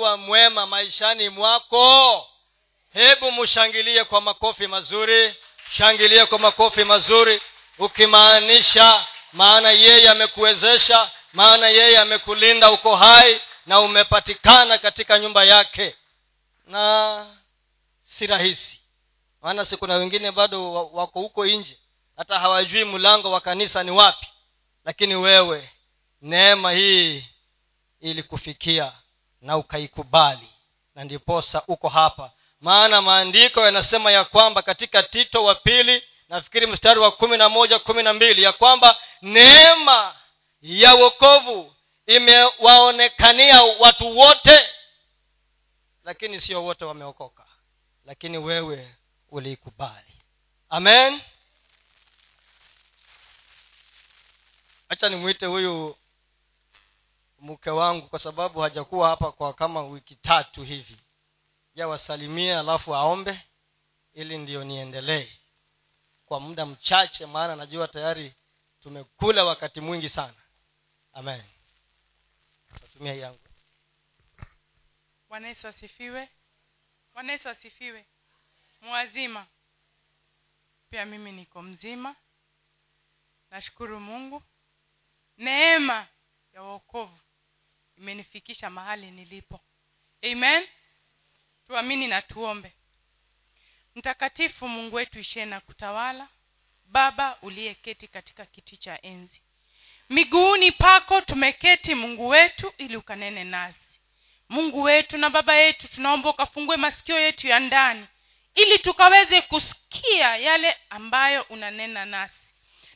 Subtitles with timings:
[0.00, 2.26] kuwa mwema maishani mwako.
[2.92, 5.34] Hebu mshangilie kwa makofi mazuri
[5.70, 7.40] shangilie kwa makofi mazuri
[7.78, 15.96] ukimaanisha maana yeye amekuwezesha maana yeye amekulinda uko hai na umepatikana katika nyumba yake.
[16.66, 17.26] Na
[18.02, 18.80] si rahisi
[19.42, 21.78] maana si kuna wengine bado wako huko nje
[22.16, 24.26] hata hawajui mlango wa kanisa ni wapi.
[24.84, 25.70] Lakini wewe
[26.22, 27.24] neema hii
[28.00, 28.92] ilikufikia
[29.40, 30.48] na ukaikubali.
[30.94, 32.32] Na ndiposa uko hapa.
[32.60, 37.78] Maana maandiko yanasema ya kwamba katika tito wa pili nafikiri mstari wa kumi na moja
[37.78, 40.16] kumi na mbili ya kwamba neema
[40.62, 41.74] ya wokovu
[42.06, 44.68] imewaonekania watu wote
[46.04, 47.44] lakini sio wote wameokoka
[48.04, 48.94] lakini wewe
[49.28, 50.12] uliikubali.
[50.68, 51.20] Amen.
[54.88, 55.96] Hacha nimwite huyu
[57.40, 60.96] mke wangu kwa sababu hajakuwa hapa kwa kama wiki tatu hivi.
[61.74, 63.40] Jawasalimie alafu aombe
[64.12, 65.32] ili ndiyo niendelee.
[66.26, 68.34] Kwa muda mchache maana najua tayari
[68.80, 70.34] tumekula wakati mwingi sana.
[71.12, 71.42] Amen.
[72.82, 73.38] Natumia yangu.
[75.28, 76.28] Bwana asifiwe.
[77.14, 78.06] Bwana asifiwe.
[78.80, 79.46] Mwazima.
[80.90, 82.16] Pia mimi niko mzima.
[83.50, 84.42] Nashukuru mungu.
[85.36, 86.06] Neema
[86.52, 87.18] ya uokovu
[88.00, 89.60] imenifikisha mahali nilipo.
[90.32, 90.66] Amen?
[91.66, 92.72] Tuamini na tuombe.
[93.94, 96.28] Mtakatifu mungu wetu ishie na kutawala
[96.84, 99.42] baba uliyeketi katika kiti cha enzi.
[100.10, 103.78] Miguuni pako tumeketi mungu wetu ili ukanene nasi.
[104.48, 108.06] Mungu wetu na baba yetu tunaomba ukafungue masikio yetu ya ndani
[108.54, 112.34] ili tukaweze kusikia yale ambayo unanena nasi.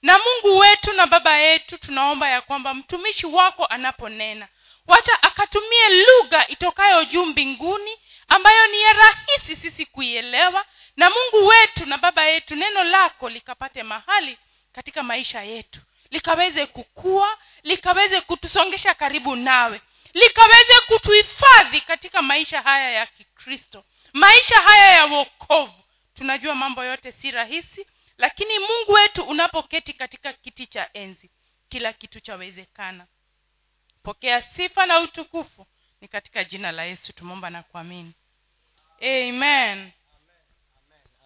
[0.03, 4.49] Na mungu wetu na baba yetu tunaomba ya kwamba mtumishi wako anaponena
[4.87, 11.87] wacha akatumie lugha itokayo juu mbinguni ambayo ni ya rahisi sisi kuielewa na mungu wetu
[11.87, 14.39] na baba yetu neno lako likapate mahali
[14.73, 19.81] katika maisha yetu likaweze kukua likaweze kutusongesha karibu nawe
[20.15, 25.85] likaweze kutuhifadhi katika maisha haya ya kikristo maisha haya ya wokovu.
[26.15, 27.87] Tunajua mambo yote si rahisi
[28.19, 31.31] lakini mungu wetu unapoketi katika kiti cha enzi
[31.69, 33.07] kila kitu chawezekana
[34.05, 35.67] pokea sifa na utukufu
[36.01, 38.13] ni katika jina la yesu tumeomba na kuamini.
[39.01, 39.93] Amen.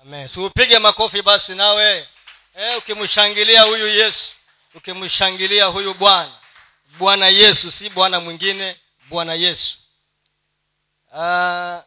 [0.02, 0.28] Amen.
[0.28, 2.08] Siupige makofi basi nawe.
[2.54, 4.34] E, ukimshangilia huyu yesu
[4.74, 6.32] ukimshangilia huyu bwana.
[6.98, 8.76] Bwana yesu si bwana mwingine
[9.08, 9.78] bwana yesu.
[11.12, 11.78] Uh,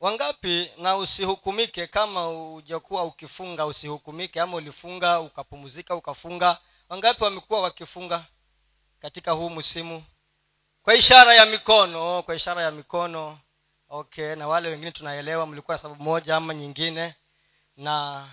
[0.00, 6.58] wangapi na usihukumike kama ujakuwa ukifunga usihukumike ama ulifunga ukapumzika ukafunga?
[6.88, 8.24] Wangapi wamekuwa wakifunga
[9.04, 10.04] katika huu msimu.
[10.82, 13.38] Kwa ishara ya mikono kwa ishara ya mikono
[13.88, 17.14] okay na wale wengine tunaelewa mlikuwa na sababu moja ama nyingine.
[17.76, 18.28] Na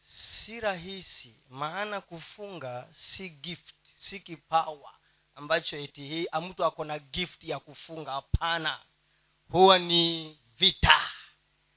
[0.00, 4.92] si rahisi maana kufunga si gift si kipawa
[5.34, 8.12] ambacho eti hii mtu ako na gift ya kufunga.
[8.12, 8.80] Hapana.
[9.50, 11.00] Huwa ni vita.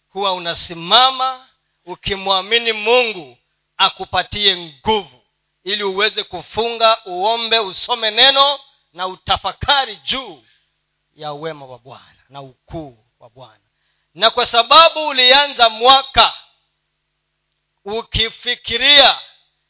[0.09, 1.47] Huwa unasimama
[1.85, 3.37] ukimwamini mungu
[3.77, 5.21] akupatie nguvu
[5.63, 8.59] ili uweze kufunga uombe usome neno
[8.93, 10.43] na utafakari juu
[11.15, 13.63] ya uwema wa bwana na ukuu wa bwana.
[14.13, 16.33] Na kwa sababu ulianza mwaka
[17.85, 19.19] ukifikiria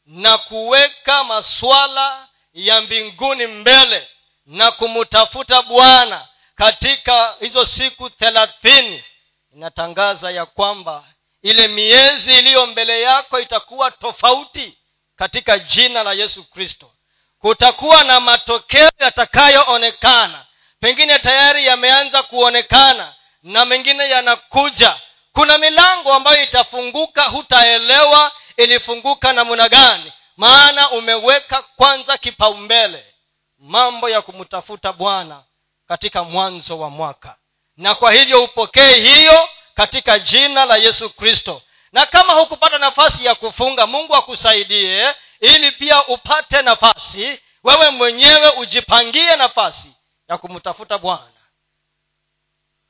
[0.06, 4.08] na kuweka maswala ya mbinguni mbele
[4.46, 9.04] na kumtafuta bwana katika hizo siku thelathini
[9.52, 11.04] inatangaza ya kwamba
[11.42, 14.78] ile miezi iliyo mbele yako itakuwa tofauti
[15.20, 16.92] katika jina la yesu kristo.
[17.38, 20.46] Kutakuwa na matokeo yatakayoonekana.
[20.80, 25.00] Pengine tayari yameanza kuonekana na mengine yanakuja.
[25.32, 30.12] Kuna milango ambayo itafunguka hutaelewa ilifunguka namna gani.
[30.36, 33.14] Maana umeweka kwanza kipaumbele
[33.58, 35.42] mambo ya kumtafuta bwana
[35.88, 37.36] katika mwanzo wa mwaka.
[37.76, 41.62] Na kwa hivyo upokee hiyo katika jina la yesu kristo
[41.92, 49.36] na kama hukupata nafasi ya kufunga mungu akusaidie ili pia upate nafasi wewe mwenyewe ujipangie
[49.36, 49.92] nafasi
[50.28, 51.30] ya kumtafuta bwana.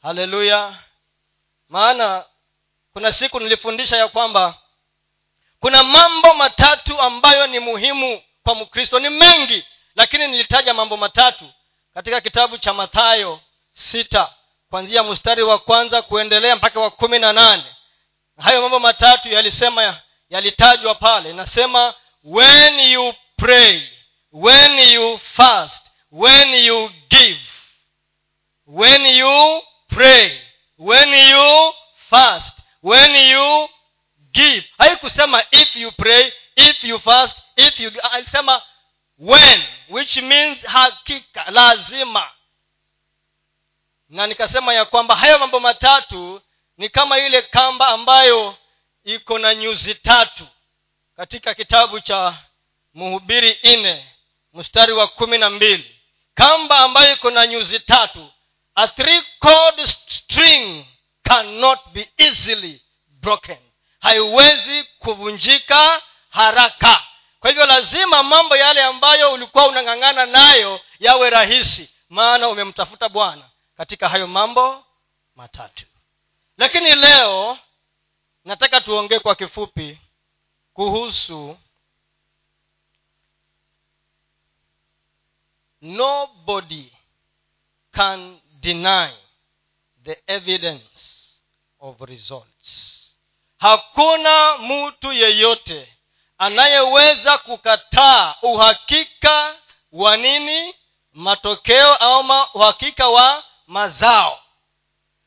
[0.02, 0.75] Haleluya.
[1.69, 2.25] Maana
[2.93, 4.55] kuna siku nilifundisha ya kwamba
[5.61, 8.99] kuna mambo matatu ambayo ni muhimu kwa mkristo.
[8.99, 9.64] Ni mengi
[9.94, 11.52] lakini nilitaja mambo matatu
[11.94, 14.32] katika kitabu cha mathayo sita
[14.70, 17.76] kwanzia mstari wa kwanza kuendelea mpaka wa kumi na nane
[18.40, 20.00] hayo mambo matatu yalisema
[20.31, 21.32] yalitajwa pale.
[21.32, 21.94] Nasema
[22.25, 23.82] when you pray
[24.32, 27.40] when you fast when you give
[28.66, 30.40] when you pray
[30.78, 31.75] when you
[32.08, 33.69] fast when you
[34.32, 34.64] give.
[34.78, 38.62] Haikusema if you pray if you fast if you alisema
[39.19, 42.31] when which means hakika lazima.
[44.08, 46.42] Na nikasema ya kwamba hayo mambo matatu
[46.80, 48.56] ni kama ile kamba ambayo
[49.04, 50.46] iko na nyuzi tatu
[51.16, 52.34] katika kitabu cha
[52.94, 54.14] mhubiri nne
[54.52, 56.00] mstari wa kumi na mbili.
[56.34, 58.32] Kamba ambayo iko na nyuzi tatu
[58.74, 60.86] a three cord string
[61.22, 63.58] cannot be easily broken.
[64.00, 67.02] Haiwezi kuvunjika haraka.
[67.40, 73.44] Kwa hivyo lazima mambo yale ambayo ulikuwa unang'ang'ana nayo yawe rahisi maana umemtafuta bwana
[73.76, 74.84] katika hayo mambo
[75.36, 75.84] matatu
[76.60, 77.58] lakini leo
[78.44, 79.98] nataka tuongee kwa kifupi
[80.74, 81.58] kuhusu
[85.80, 86.92] nobody
[87.92, 89.10] can deny
[90.04, 91.00] the evidence
[91.78, 92.96] of results.
[93.58, 95.96] Hakuna mtu yeyote
[96.38, 99.56] anayeweza kukataa uhakika
[99.92, 100.74] wa nini
[101.12, 104.38] matokeo ama uhakika wa mazao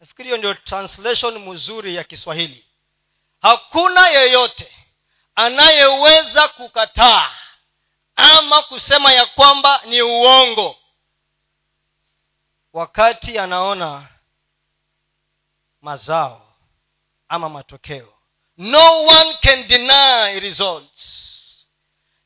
[0.04, 2.66] nafikiri hiyo ndio translation mzuri ya kiswahili.
[3.42, 4.72] Hakuna yeyote
[5.36, 7.32] anayeweza kukataa
[8.16, 10.78] ama kusema ya kwamba ni uongo.
[12.74, 14.08] Wakati anaona
[15.82, 16.54] mazao
[17.30, 18.14] ama matokeo
[18.58, 21.68] no one can deny results.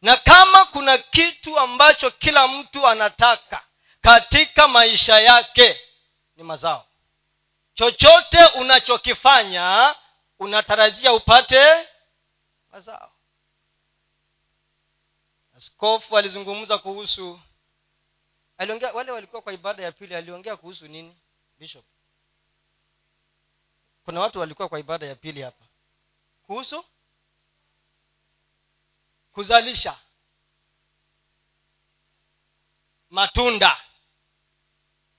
[0.01, 3.63] Na kama kuna kitu ambacho kila mtu anataka
[4.01, 5.81] katika maisha yake
[6.35, 6.87] ni mazao
[7.77, 9.95] chochote unachokifanya
[10.39, 11.88] unatarajia upate
[12.71, 13.12] mazao.
[15.57, 17.39] Askofu alizungumza kuhusu
[18.57, 21.18] aliongea wale walikuwa kwa ibada ya pili aliongea kuhusu nini?
[21.57, 21.85] Bishop.
[24.06, 25.65] Kuna watu walikuwa kwa ibada ya pili hapa.
[26.44, 26.85] Kuhusu?
[29.33, 29.97] Kuzalisha
[33.09, 33.81] matunda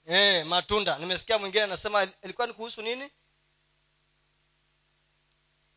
[0.09, 0.97] e, matunda.
[0.99, 3.09] Nimesikia mwingine anasema ilikuwa ni kuhusu nini?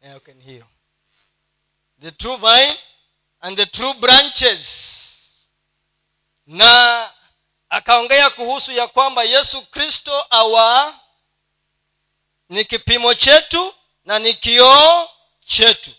[0.02, 0.66] Eh, okay ni hiyo.
[2.00, 2.78] The true vine
[3.40, 4.68] and the true branches.
[6.46, 7.10] Na
[7.68, 10.94] akaongea kuhusu ya kwamba yesu kristo awa
[12.48, 13.74] ni kipimo chetu
[14.04, 15.08] na ni kioo
[15.46, 15.90] chetu.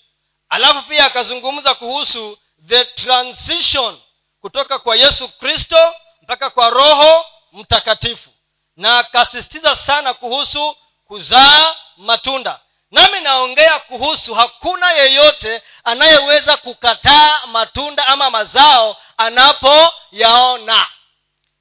[0.50, 4.02] Alafu pia akazungumza kuhusu the transition
[4.42, 8.30] kutoka kwa yesu kristo mpaka kwa roho mtakatifu
[8.76, 12.60] na akasisitiza sana kuhusu kuzaa matunda.
[12.92, 20.88] Nami naongea kuhusu hakuna yeyote anayeweza kukataa matunda ama mazao anapoyaona.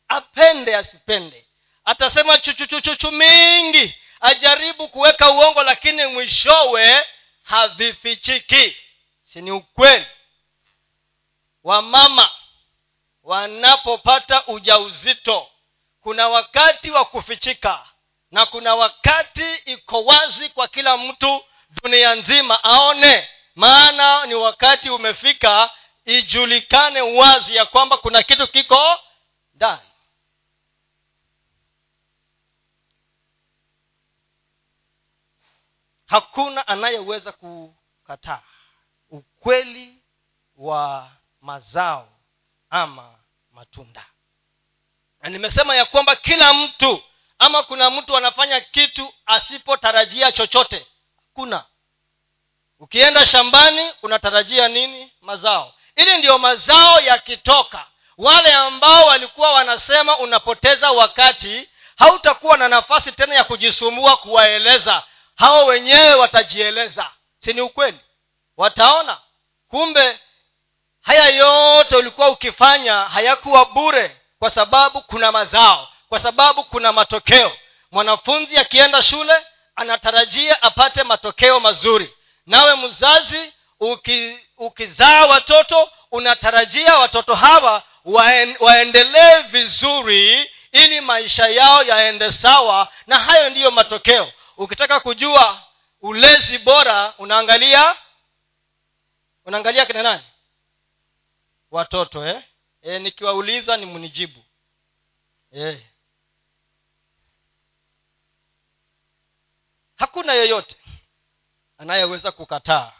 [0.08, 1.46] Apende asipende.
[1.84, 7.06] Atasema chuchuchuchuchu mingi ajaribu kuweka uongo lakini mwishowe
[7.42, 8.76] havifichiki.
[9.22, 10.06] Si ni ukweli?
[11.64, 12.30] Wamama
[13.22, 15.48] wanapopata ujauzito
[16.02, 17.86] kuna wakati wa kufichika
[18.30, 21.44] na kuna wakati iko wazi kwa kila mtu
[21.82, 23.28] dunia nzima aone.
[23.54, 25.70] Maana ni wakati umefika
[26.04, 29.00] ijulikane wazi ya kwamba kuna kitu kiko
[29.54, 29.80] ndani.
[36.06, 38.42] Hakuna anayeweza kukataa
[39.10, 40.02] ukweli
[40.56, 41.10] wa
[41.40, 42.08] mazao
[42.70, 43.18] ama
[43.50, 44.06] matunda
[45.22, 47.02] na nimesema ya kwamba kila mtu
[47.38, 50.86] ama kuna mtu anafanya kitu asipotarajia chochote
[51.34, 51.64] kuna.
[52.80, 55.12] Ukienda shambani unatarajia nini?
[55.20, 55.74] Mazao.
[55.96, 57.86] Ili ndiyo mazao yakitoka
[58.18, 65.02] wale ambao walikuwa wanasema unapoteza wakati hautakuwa na nafasi tena ya kujisumbua kuwaeleza.
[65.36, 67.10] Hao wenyewe watajieleza.
[67.38, 67.98] Si ni ukweli?
[68.56, 69.18] Wataona.
[69.68, 70.20] Kumbe
[71.02, 77.56] haya yote ulikuwa ukifanya hayakuwa bure kwa sababu kuna mazao kwa sababu kuna matokeo.
[77.90, 79.46] Mwanafunzi akienda shule
[79.76, 82.14] anatarajia apate matokeo mazuri.
[82.46, 92.32] Nawe mzazi uki, ukizaa watoto unatarajia watoto hawa waen, waendelee vizuri ili maisha yao yaende
[92.32, 94.32] sawa na hayo ndiyo matokeo.
[94.56, 95.62] Ukitaka kujua
[96.00, 97.96] ulezi bora unaangalia
[99.44, 100.22] unaangalia kina nani?
[101.70, 102.42] Watoto eh?
[102.82, 104.44] E, nikiwauliza ni mnijibu
[105.52, 105.86] e.
[109.96, 110.76] hakuna yeyote
[111.78, 112.92] anayeweza kukataa.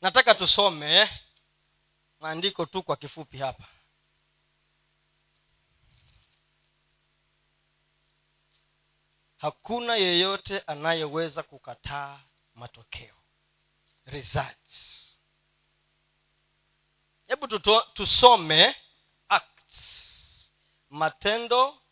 [0.00, 1.10] Nataka tusome
[2.20, 3.64] maandiko tu kwa kifupi hapa.
[9.36, 12.20] Hakuna yeyote anayeweza kukataa
[12.54, 13.14] matokeo.
[14.06, 14.93] Results
[17.26, 17.58] hebu
[17.94, 18.76] tusome
[19.28, 20.50] acts.
[20.90, 21.82] Matendo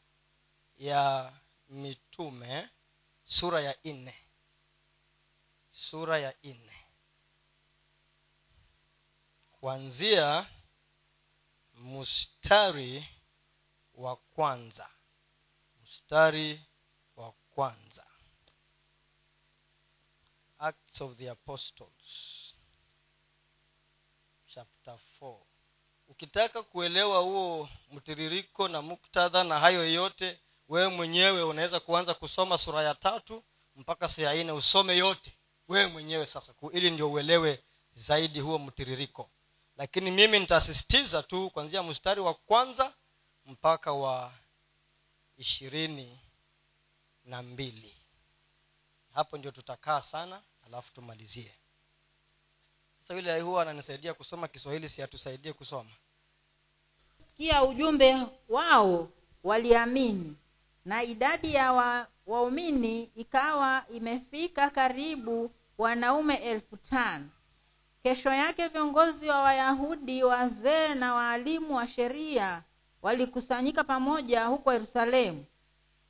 [0.76, 1.32] ya
[1.68, 2.68] mitume
[3.24, 4.14] sura ya nne.
[5.72, 6.86] Sura ya nne.
[9.52, 10.46] Kuanzia
[11.74, 13.08] mstari
[13.94, 14.88] wa kwanza.
[15.82, 16.60] Mstari
[17.16, 18.06] wa kwanza.
[20.58, 22.41] Acts of the apostles
[24.54, 25.36] chapter 4
[26.08, 32.82] ukitaka kuelewa huo mtiririko na muktadha na hayo yote wewe mwenyewe unaweza kuanza kusoma sura
[32.82, 33.44] ya tatu
[33.76, 34.52] mpaka sura ya nne.
[34.52, 35.32] Usome yote
[35.68, 37.62] wewe mwenyewe sasa ili ndio uelewe
[37.94, 39.30] zaidi huo mtiririko.
[39.76, 42.94] Lakini mimi nitasisitiza tu kuanzia mstari wa kwanza
[43.46, 44.32] mpaka wa
[45.36, 46.20] ishirini
[47.24, 47.96] na mbili.
[49.14, 51.54] Hapo ndio tutakaa sana alafu tumalizie
[53.12, 55.90] yule huwa ananisaidia kusoma kiswahili si atusaidie kusoma.
[57.36, 58.16] Kia ujumbe
[58.48, 59.08] wao
[59.44, 60.36] waliamini
[60.84, 67.28] na idadi ya wa, waumini ikawa imefika karibu wanaume elfu tano.
[68.02, 72.62] Kesho yake viongozi wa wayahudi wazee na waalimu wa sheria
[73.02, 75.44] walikusanyika pamoja huko yerusalemu.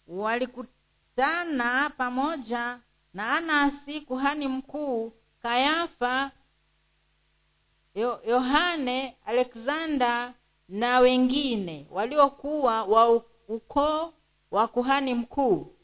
[0.07, 2.79] Walikutana pamoja
[3.15, 6.31] na anasi kuhani mkuu kayafa
[7.95, 10.35] yohane alexander
[10.69, 14.13] na wengine waliokuwa wa ukoo
[14.51, 15.75] wa kuhani mkuu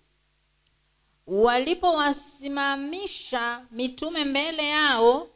[1.27, 5.29] walipowasimamisha mitume mbele yao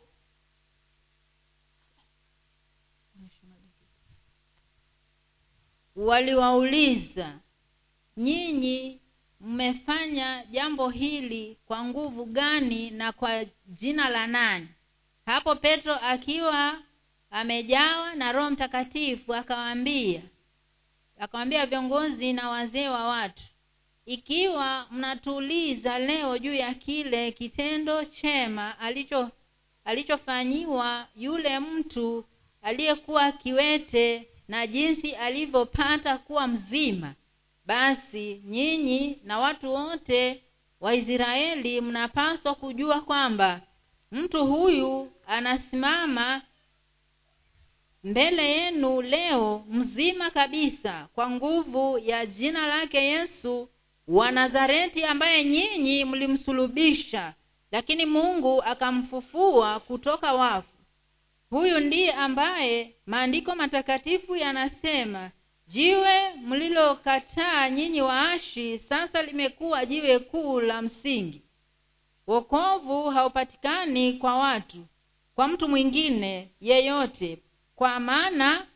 [5.97, 7.39] waliwauliza
[8.17, 9.01] nyinyi
[9.41, 14.69] mmefanya jambo hili kwa nguvu gani na kwa jina la nani
[15.27, 16.79] hapo petro akiwa
[17.31, 20.23] amejawa na roho mtakatifu akawaambia
[21.19, 23.43] akawaambia viongozi na wazee wa watu
[24.07, 29.31] ikiwa mnatuuliza leo juu ya kile kitendo chema alicho
[29.85, 32.25] alichofanyiwa yule mtu
[32.63, 37.15] aliyekuwa kiwete na jinsi alivyopata kuwa mzima
[37.67, 40.43] basi nyinyi na watu wote
[40.81, 43.61] wa israeli mnapaswa kujua kwamba
[44.13, 46.43] mtu huyu anasimama
[48.05, 53.69] mbele yenu leo mzima kabisa kwa nguvu ya jina lake yesu
[54.09, 57.35] wa nazareti ambaye nyinyi mlimsulubisha
[57.71, 60.69] lakini mungu akamfufua kutoka wafu.
[61.51, 65.31] Huyu ndiye ambaye maandiko matakatifu yanasema
[65.67, 71.43] jiwe mlilokataa nyinyi waashi sasa limekuwa jiwe kuu la msingi
[72.27, 74.87] wokovu haupatikani kwa watu
[75.35, 77.39] kwa mtu mwingine yeyote.
[77.77, 78.67] Kwa maana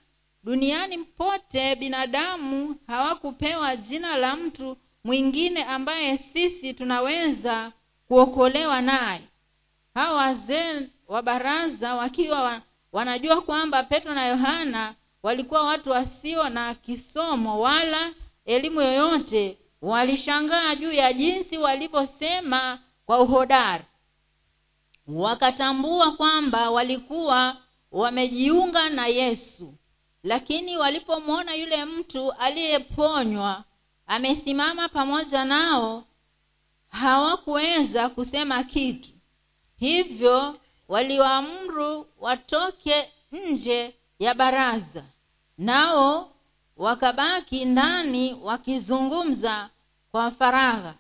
[0.45, 7.73] duniani pote binadamu hawakupewa jina la mtu mwingine ambaye sisi tunaweza
[8.09, 9.21] kuokolewa naye.
[9.95, 12.63] Hawa wazee wa baraza wakiwa
[12.93, 18.11] wanajua kwamba petro na yohana walikuwa watu wasio na kisomo wala
[18.45, 23.85] elimu yoyote walishangaa juu ya jinsi walivyosema kwa uhodari.
[25.07, 27.57] Wakatambua kwamba walikuwa
[27.93, 29.75] wamejiunga na yesu
[30.23, 33.65] lakini walipomwona yule mtu aliyeponywa
[34.07, 36.05] amesimama pamoja nao
[36.89, 39.09] hawakuweza kusema kitu.
[39.77, 45.05] Hivyo waliwaamuru watoke nje ya baraza.
[45.59, 46.33] Nao
[46.77, 49.71] wakabaki ndani wakizungumza
[50.11, 50.95] kwa faragha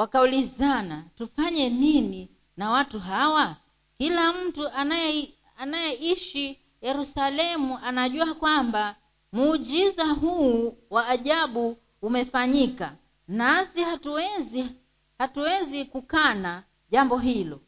[0.00, 3.56] wakaulizana tufanye nini na watu hawa?
[3.98, 8.96] Kila mtu anaye anayeishi yerusalemu anajua kwamba
[9.32, 12.96] muujiza huu wa ajabu umefanyika.
[13.28, 14.66] Nasi hatuwezi
[15.18, 17.60] hatuwezi kukana jambo hilo.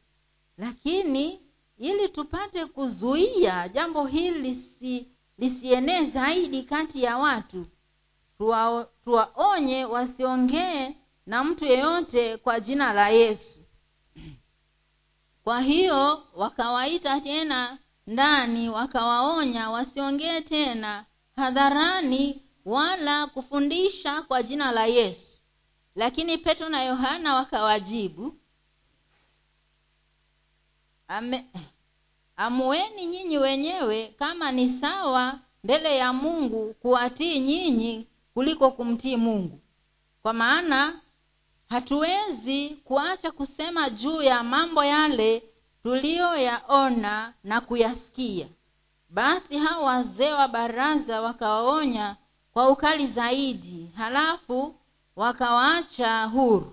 [0.59, 1.41] Lakini
[1.79, 5.07] ili tupate kuzuia jambo hili lisi,
[5.39, 7.67] lisienee zaidi kati ya watu
[8.39, 10.97] tuwa, tuwaonye wasiongee
[11.33, 13.59] na mtu yeyote kwa jina la yesu.
[15.45, 21.05] Kwa hiyo wakawaita tena ndani wakawaonya wasiongee tena
[21.37, 25.39] hadharani wala kufundisha kwa jina la yesu.
[25.97, 28.37] Lakini petro na yohana wakawajibu
[31.09, 31.45] Ame,
[32.37, 39.61] amueni nyinyi wenyewe kama ni sawa mbele ya mungu kuwatii nyinyi kuliko kumtii mungu.
[40.23, 41.02] Kwa maana
[41.73, 45.43] hatuwezi kuacha kusema juu ya mambo yale
[45.83, 48.49] tuliyoyaona na kuyasikia.
[49.09, 52.17] Basi hao wazee wa baraza wakawaonya
[52.53, 54.75] kwa ukali zaidi halafu
[55.17, 56.73] wakawaacha huru.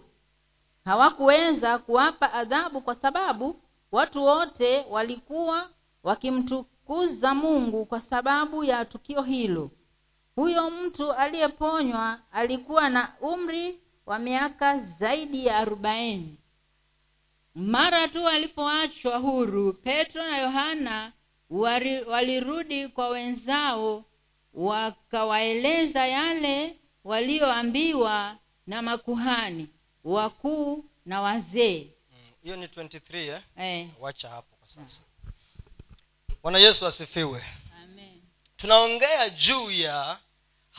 [0.86, 3.56] Hawakuweza kuwapa adhabu kwa sababu
[3.92, 5.70] watu wote walikuwa
[6.04, 9.72] wakimtukuza mungu kwa sababu ya tukio hilo.
[10.36, 13.80] Huyo mtu aliyeponywa alikuwa na umri
[14.10, 16.38] wa miaka zaidi ya arobaini.
[17.56, 21.14] Mara tu walipoachwa huru petro na yohana
[22.08, 24.06] walirudi kwa wenzao
[24.54, 28.38] wakawaeleza yale walioambiwa
[28.68, 29.68] na makuhani
[30.04, 31.88] wakuu na wazee.
[32.46, 33.42] Mm, ni 23 eh?
[33.58, 35.02] eh, wacha hapo kwa sasa.
[36.44, 37.44] Bwana yesu asifiwe.
[37.84, 38.22] Amen.
[38.58, 40.20] tunaongea juu ya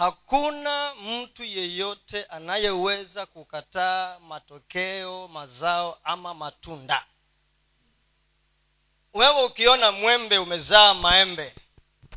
[0.00, 7.04] hakuna mtu yeyote anayeweza kukataa matokeo mazao ama matunda.
[9.14, 11.54] Wewe ukiona mwembe umezaa maembe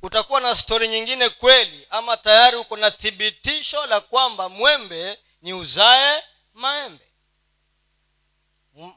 [0.02, 6.24] utakuwa na stori nyingine kweli ama tayari uko na thibitisho la kwamba mwembe ni uzae
[6.54, 7.08] maembe?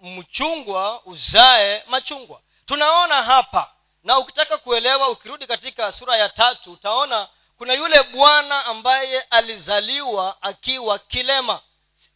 [0.02, 2.40] Mchungwa uzae machungwa.
[2.66, 9.20] Tunaona hapa na ukitaka kuelewa ukirudi katika sura ya tatu utaona kuna yule bwana ambaye
[9.20, 11.62] alizaliwa akiwa kilema.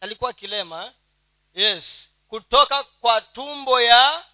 [0.01, 0.91] Alikuwa kilema eh?
[1.53, 2.09] yes.
[2.27, 4.25] Kutoka kwa tumbo ya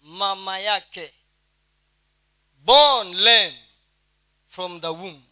[0.00, 1.14] mama yake.
[2.54, 3.64] Born lame
[4.48, 5.22] from the womb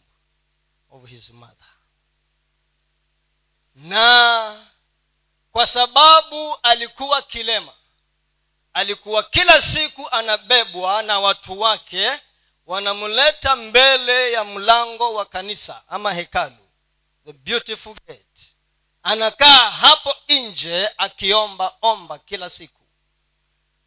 [0.89, 1.67] of his mother.
[3.75, 4.65] Na
[5.51, 7.73] kwa sababu alikuwa kilema
[8.73, 12.19] alikuwa kila siku anabebwa na watu wake
[12.65, 16.55] wanamleta mbele ya mlango wa kanisa ama hekalu
[17.25, 18.55] the beautiful gate.
[19.03, 22.81] Anakaa hapo nje akiomba omba kila siku.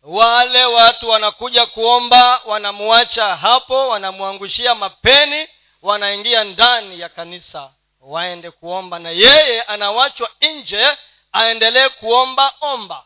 [0.02, 5.48] Wale watu wanakuja kuomba wanamwacha hapo wanamwangushia mapeni
[5.82, 8.98] wanaingia ndani ya kanisa waende kuomba.
[8.98, 10.96] Na yeye anawachwa nje
[11.32, 13.04] aendelee kuomba omba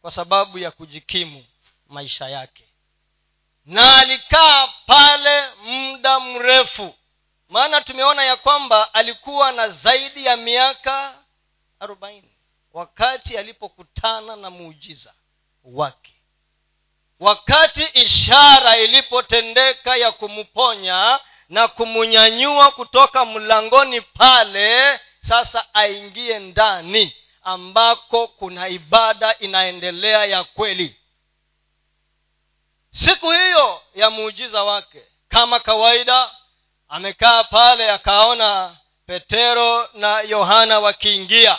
[0.00, 1.44] kwa sababu ya kujikimu
[1.88, 2.67] maisha yake
[3.68, 6.94] na alikaa pale muda mrefu.
[7.48, 11.14] Maana tumeona ya kwamba alikuwa na zaidi ya miaka
[11.80, 12.30] arobaini
[12.72, 15.12] wakati alipokutana na muujiza
[15.64, 16.14] wake.
[17.20, 28.68] Wakati ishara ilipotendeka ya kumponya na kumunyanyua kutoka mlangoni pale sasa aingie ndani ambako kuna
[28.68, 30.97] ibada inaendelea ya kweli
[32.90, 36.34] siku hiyo ya muujiza wake kama kawaida
[36.88, 41.58] amekaa pale akaona petero na yohana wakiingia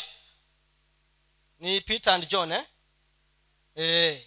[1.60, 2.65] ni peter and john eh?
[3.78, 4.26] e.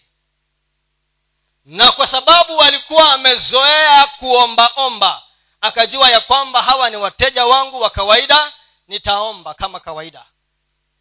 [1.64, 5.22] na kwa sababu alikuwa amezoea kuombaomba
[5.60, 8.52] akajua ya kwamba hawa ni wateja wangu wa kawaida
[8.88, 10.26] nitaomba kama kawaida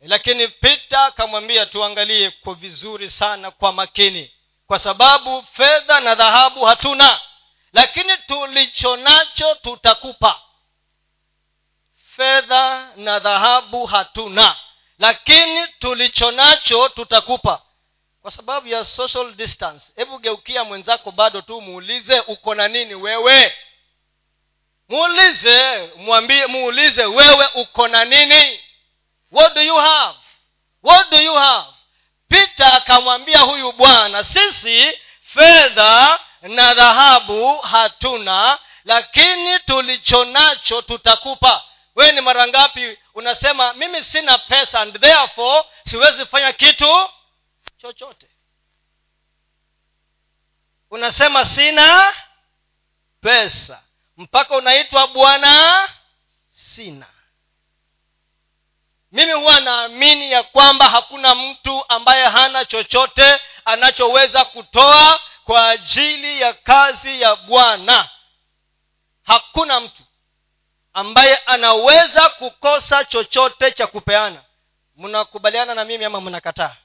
[0.02, 4.32] lakini pita akamwambia tuangalie kwa vizuri sana kwa makini
[4.72, 7.20] kwa sababu fedha na dhahabu hatuna.
[7.74, 10.42] Lakini tulicho nacho tutakupa.
[12.16, 14.56] Fedha na dhahabu hatuna.
[15.00, 17.62] Lakini tulicho nacho tutakupa.
[18.22, 23.54] Kwa sababu ya social distance hebu geukia mwenzako bado tu muulize uko na nini wewe?
[24.90, 28.60] Muulize mwambie muulize wewe uko na nini?
[29.32, 30.18] What do you have?
[30.84, 31.81] What do you have
[32.32, 41.64] peter akamwambia huyu bwana sisi fedha na dhahabu hatuna lakini tulicho nacho tutakupa.
[41.96, 47.10] Wewe ni mara ngapi unasema mimi sina pesa and therefore siwezi fanya kitu
[47.78, 48.28] chochote.
[50.92, 52.14] Unasema sina
[53.22, 53.82] pesa.
[54.18, 55.90] Mpaka unaitwa bwana
[56.50, 57.08] sina
[59.12, 66.54] mimi huwa naamini ya kwamba hakuna mtu ambaye hana chochote anachoweza kutoa kwa ajili ya
[66.54, 68.10] kazi ya bwana.
[69.24, 70.04] Hakuna mtu
[70.94, 74.44] ambaye anaweza kukosa chochote cha kupeana.
[74.98, 76.76] Mnakubaliana na mimi ama mnakataa?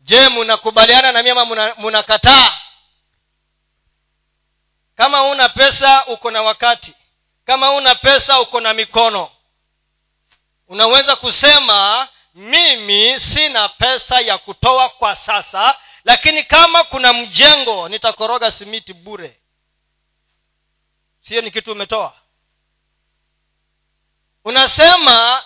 [0.00, 2.58] Je mnakubaliana na mimi ama mnakataa?
[4.96, 6.94] Kama una pesa uko na wakati.
[7.44, 9.30] Kama una pesa uko na mikono
[10.70, 18.92] unaweza kusema mimi sina pesa ya kutoa kwa sasa lakini kama kuna mjengo nitakoroga simiti
[18.92, 19.40] bure.
[21.20, 22.14] Sio ni kitu umetoa.
[24.44, 25.44] Unasema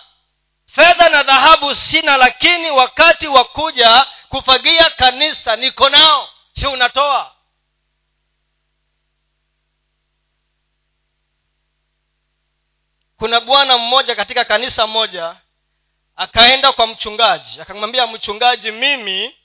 [0.65, 6.29] fedha na dhahabu sina lakini wakati wa kuja kufagia kanisa niko nao.
[6.53, 7.34] Si unatoa
[13.17, 15.35] kuna bwana mmoja katika kanisa moja
[16.15, 19.35] akaenda kwa mchungaji akamwambia mchungaji mimi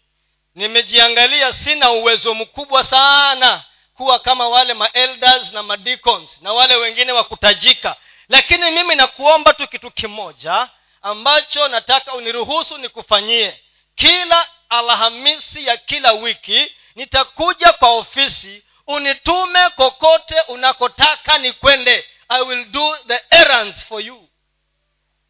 [0.54, 7.24] nimejiangalia sina uwezo mkubwa sana kuwa kama wale maelders na madicons na wale wengine wa
[7.24, 7.96] kutajika.
[8.28, 10.68] Lakini mimi nakuomba tu kitu kimoja
[11.02, 13.60] ambacho nataka uniruhusu nikufanyie.
[13.94, 22.94] Kila alhamisi ya kila wiki nitakuja kwa ofisi unitume kokote unakotaka nikwende i will do
[23.06, 24.16] the errands for you.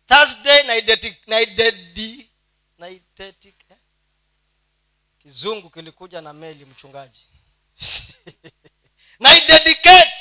[0.07, 0.63] Thursday
[3.71, 3.77] eh?
[5.23, 7.27] kizungu kilikuja na meli mchungaji.
[9.21, 10.13] Naidedicate!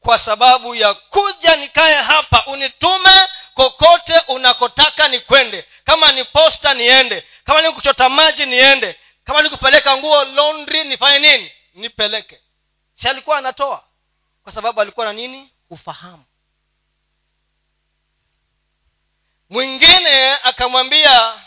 [0.00, 5.64] Kwa sababu ya kuja nikaye hapa unitume kokote unakotaka nikwende.
[5.84, 7.24] Kama ni posta niende.
[7.44, 8.98] Kama ni kuchota maji niende.
[9.24, 11.52] Kama ni kupeleka nguo laundry nifanye nini?
[11.74, 12.40] Nipeleke.
[12.94, 13.87] Si alikuwa anatoa
[14.48, 15.52] kwa sababu alikuwa na nini?
[15.70, 16.24] Ufahamu.
[19.50, 21.42] Mwingine akamwambia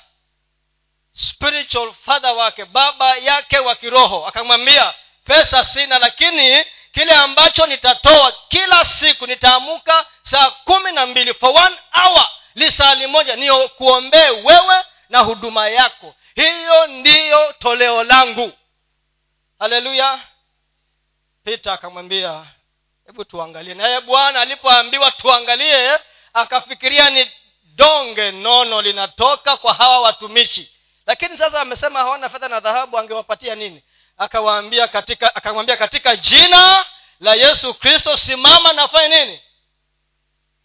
[1.12, 8.86] spiritual father wake baba yake wa kiroho akamwambia pesa sina lakini kile ambacho nitatoa kila
[8.86, 15.20] siku nitaamuka saa kumi na mbili for one hour lisali moja niyo kuombee wewe na
[15.20, 16.16] huduma yako.
[16.36, 18.52] Hiyo ndiyo toleo langu.
[19.60, 20.20] Haleluya.
[21.44, 22.46] Peter akamwambia
[23.12, 23.74] hebu tuangalie.
[23.74, 26.00] Naye bwana alipoambiwa tuangalie
[26.34, 27.32] akafikiria ni
[27.64, 30.72] donge nono linatoka kwa hawa watumishi.
[31.06, 33.84] Lakini sasa amesema hawana fedha na dhahabu angewapatia nini?
[34.18, 36.86] Akawaambia katika akamwambia katika jina
[37.20, 39.42] la yesu kristo simama na fanye nini?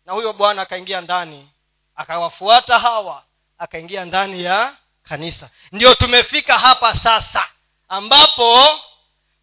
[0.05, 1.49] Na huyo bwana akaingia ndani
[1.97, 3.25] akawafuata hawa
[3.59, 4.75] akaingia ndani ya
[5.09, 5.51] kanisa.
[5.73, 7.49] Ndio tumefika hapa sasa
[7.89, 8.81] ambapo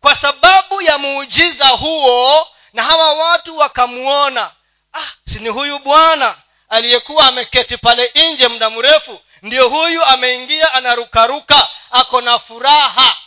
[0.02, 4.52] kwa sababu ya muujiza huo na hawa watu wakamuona
[4.94, 6.38] ah sini huyu bwana
[6.70, 13.18] aliyekuwa ameketi pale nje muda mrefu ndio huyu ameingia anarukaruka ako na furaha.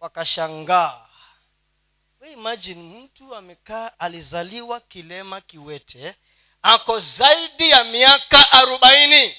[0.00, 1.00] Wakashangaa.
[2.32, 6.14] Imagine mtu amekaa alizaliwa kilema kiwete
[6.62, 9.36] ako zaidi ya miaka arobaini.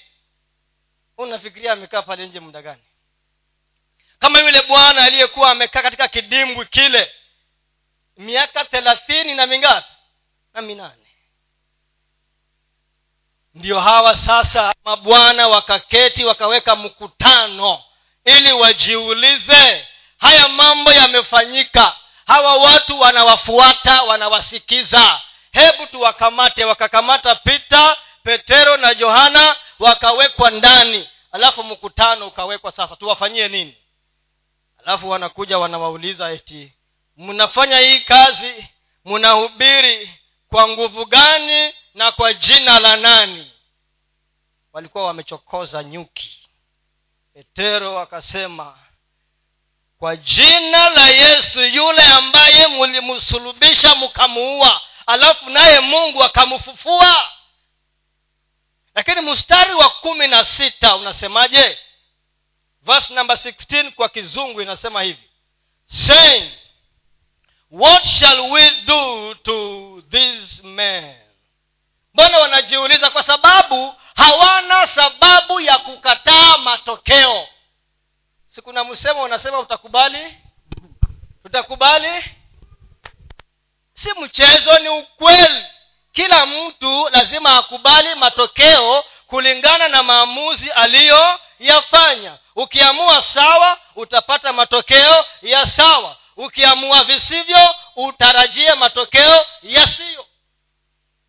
[1.17, 2.81] Unafikiria amekaa pale nje muda gani?
[4.19, 7.11] Kama yule bwana aliyekuwa amekaa katika kidimbwi kile
[8.19, 9.93] miaka thelathini na mingapi?
[10.53, 10.95] Na minane.
[13.53, 17.83] Ndio hawa sasa mabwana wakaketi wakaweka mkutano
[18.25, 21.95] ili wajiulize haya mambo yamefanyika.
[22.27, 25.21] Hawa watu wanawafuata wanawasikiza.
[25.51, 26.65] Hebu tuwakamate.
[26.65, 31.09] Wakakamata pita petero na johana wakawekwa ndani.
[31.31, 32.95] Alafu mkutano ukawekwa sasa.
[32.95, 33.77] Tuwafanyie nini?
[34.85, 36.73] Alafu wanakuja wanawauliza eti
[37.19, 38.67] mnafanya hii kazi
[39.05, 40.09] mnahubiri
[40.47, 43.51] kwa nguvu gani na kwa jina la nani?
[44.73, 46.47] Walikuwa wamechokoza nyuki.
[47.33, 48.79] Petero akasema
[49.97, 57.29] kwa jina la yesu yule ambaye mulimsulubisha mkamuua alafu naye mungu akamfufua
[58.95, 61.77] lakini mstari wa kumi na sita unasemaje?
[62.81, 65.29] Verse number 16 kwa kizungu inasema hivi
[65.85, 66.51] saying
[67.71, 71.15] what shall we do to this man?
[72.13, 73.09] Mbona wanajiuliza?
[73.09, 77.47] Kwa sababu hawana sababu ya kukataa matokeo.
[78.47, 80.37] Si kuna msemo unasema utakubali?
[81.43, 82.23] Tutakubali
[83.93, 85.65] si mchezo ni ukweli.
[86.11, 92.37] Kila mtu lazima akubali matokeo kulingana na maamuzi aliyoyafanya.
[92.55, 100.25] Ukiamua sawa utapata matokeo ya sawa ukiamua visivyo utarajie matokeo yasiyo.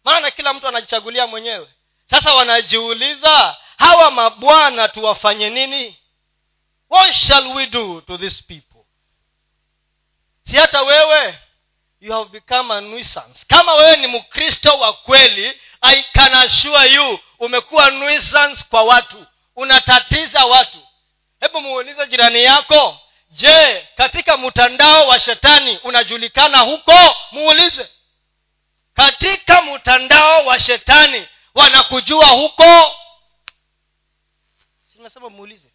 [0.04, 1.68] Maana kila mtu anajichagulia mwenyewe.
[2.04, 5.96] Sasa wanajiuliza hawa mabwana tuwafanye nini?
[6.90, 8.84] What shall we do to these people?
[10.42, 11.38] Si hata wewe
[12.00, 13.44] you have become a nuisance.
[13.48, 19.26] Kama wewe ni mkristo wa kweli i can assure you umekuwa nuisance kwa watu.
[19.56, 20.78] Unatatiza watu.
[21.40, 22.98] Hebu muulize jirani yako
[23.30, 27.16] je katika mtandao wa shetani unajulikana huko?
[27.32, 27.88] Muulize.
[28.94, 32.94] Katika mtandao wa shetani wanakujua huko?
[34.92, 35.68] Simesema muulize?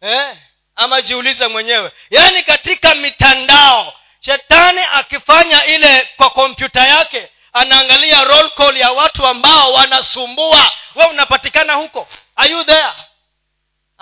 [0.00, 0.36] Eh?
[0.76, 1.92] ama jiulize mwenyewe.
[2.10, 9.72] Yaani katika mitandao shetani akifanya ile kwa kompyuta yake anaangalia roll call ya watu ambao
[9.72, 10.72] wanasumbua.
[10.94, 12.08] We unapatikana huko?
[12.36, 12.92] Are you there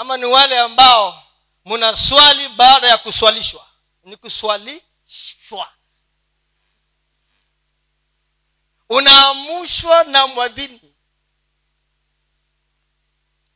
[0.01, 1.23] ama ni wale ambao
[1.65, 3.67] muna swali baada ya kuswalishwa.
[4.05, 5.69] Ni kuswalishwa.
[8.89, 10.95] Unaamushwa na mwadhini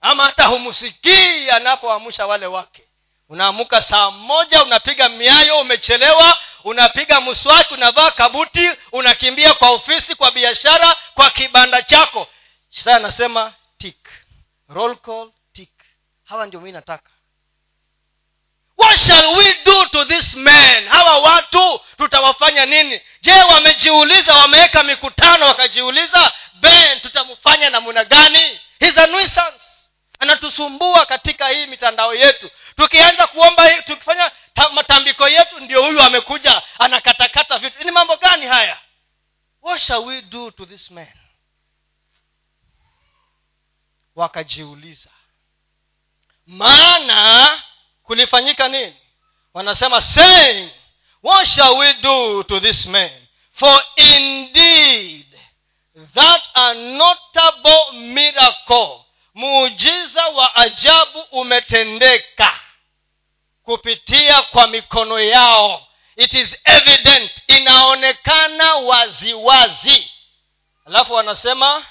[0.00, 2.88] ama hata humsikii anapoamusha wale wake.
[3.28, 10.96] Unaamuka saa moja unapiga miayo umechelewa unapiga mswaki unavaa kabuti unakimbia kwa ofisi kwa biashara
[11.14, 12.28] kwa kibanda chako.
[12.68, 14.08] Sasa anasema tik
[14.68, 15.32] roll call
[16.24, 17.10] hawa ndio mi nataka.
[18.76, 20.88] What shall we do to this man?
[20.88, 23.00] Hawa watu tutawafanya nini?
[23.20, 28.60] Je wamejiuliza wameweka mikutano wakajiuliza ben tutamfanya namuna gani?
[28.80, 29.64] He's a nuisance.
[30.18, 32.50] Anatusumbua katika hii mitandao yetu.
[32.76, 34.30] Tukianza kuomba tukifanya
[34.72, 37.84] matambiko yetu ndio huyu amekuja anakatakata vitu.
[37.84, 38.80] Ni mambo gani haya?
[39.62, 41.12] What shall we do to this man?
[44.14, 45.10] Wakajiuliza
[46.46, 47.62] maana
[48.02, 48.96] kulifanyika nini?
[49.54, 50.70] Wanasema saying
[51.22, 53.26] what shall we do to this man.
[53.52, 55.26] For indeed
[56.14, 59.04] that a notable miracle
[59.34, 62.60] muujiza wa ajabu umetendeka
[63.62, 65.86] kupitia kwa mikono yao.
[66.16, 70.10] It is evident inaonekana waziwazi.
[70.86, 71.86] Alafu wanasema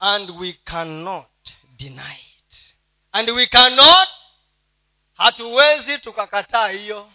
[0.00, 1.26] and we cannot
[1.76, 2.16] deny
[3.14, 4.08] and we cannot
[5.18, 7.10] hatuwezi tukakataa hiyo.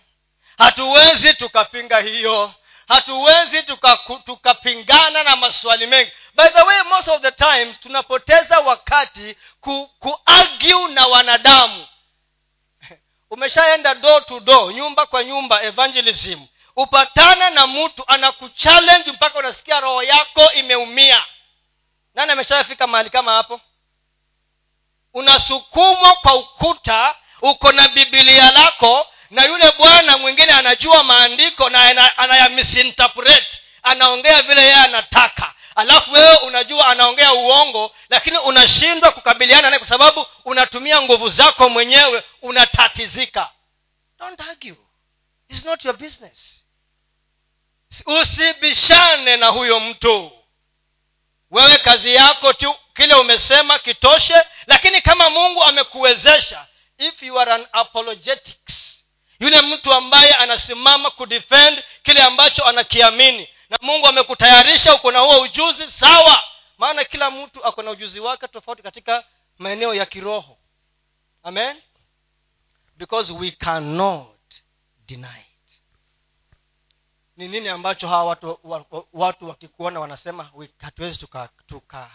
[0.58, 2.54] Hatuwezi tukapinga hiyo.
[2.88, 3.64] Hatuwezi
[4.26, 6.12] tukapingana tuka na maswali mengi.
[6.36, 11.88] By the way most of the times tunapoteza wakati ku, kuargue na wanadamu.
[13.32, 16.46] Umeshaenda door to door nyumba kwa nyumba evangelism.
[16.76, 21.26] Upatana na mtu anakuchallenge mpaka unasikia roho yako imeumia.
[22.16, 23.62] Nani ameshafika mahali kama hapo
[25.14, 33.62] unasukumwa kwa ukuta uko na bibilia lako na yule bwana mwingine anajua maandiko na anayamisinterpret
[33.84, 35.54] anaongea vile yeye anataka.
[35.76, 42.24] Alafu wewe unajua anaongea uongo lakini unashindwa kukabiliana naye kwa sababu unatumia nguvu zako mwenyewe
[42.42, 43.50] unatatizika.
[44.20, 44.76] Don't argue.
[45.50, 46.64] It's not your business.
[48.06, 50.32] Usibishane na huyo mtu.
[51.52, 54.36] Wewe kazi yako tu kile umesema kitoshe
[54.70, 59.04] lakini kama mungu amekuwezesha if you are an apologetics
[59.40, 65.92] yule mtu ambaye anasimama kudefend kile ambacho anakiamini na mungu amekutayarisha uko na huo ujuzi
[65.92, 66.44] sawa.
[66.78, 69.24] Maana kila mtu ako na ujuzi wake tofauti katika
[69.58, 70.58] maeneo ya kiroho.
[71.44, 71.82] Amen?
[72.98, 74.28] Because we cannot
[75.08, 75.82] deny it.
[77.38, 78.60] Ni nini ambacho hawa watu
[79.14, 82.12] watu wakikuona wanasema hatuwezi tukakosa tuka,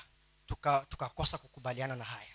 [0.47, 2.34] tuka, tuka, kukubaliana na haya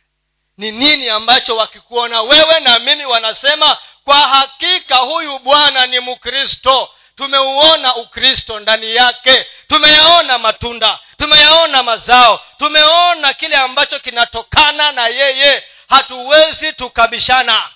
[0.60, 3.78] ni nini ambacho wakikuona wewe na mimi wanasema?
[4.04, 6.90] Kwa hakika huyu bwana ni mkristo.
[7.16, 9.48] Tumeuona ukristo ndani yake.
[9.68, 11.00] Tumeyaona matunda.
[11.18, 12.42] Tumeyaona mazao.
[12.58, 15.64] Tumeona kile ambacho kinatokana na yeye.
[15.90, 17.70] Hatuwezi tukabishana.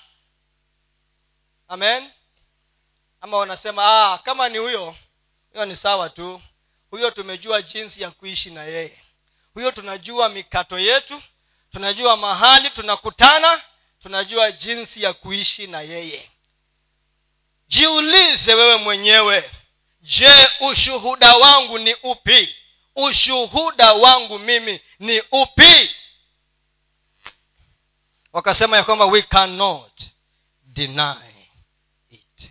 [1.68, 2.10] Amen?
[3.20, 4.96] Ama wanasema ah, kama ni huyo
[5.52, 6.42] hiyo ni sawa tu.
[6.90, 8.98] Huyo tumejua jinsi ya kuishi na yeye.
[9.54, 11.22] Huyo tunajua mikato yetu
[11.74, 13.62] tunajua mahali tunakutana
[14.02, 16.30] tunajua jinsi ya kuishi na yeye.
[17.68, 19.50] Jiulize wewe mwenyewe
[20.00, 22.56] je ushuhuda wangu ni upi?
[22.96, 25.90] Ushuhuda wangu mimi ni upi?
[28.32, 30.02] Wakasema ya kwamba we cannot
[30.64, 31.46] deny
[32.10, 32.50] it.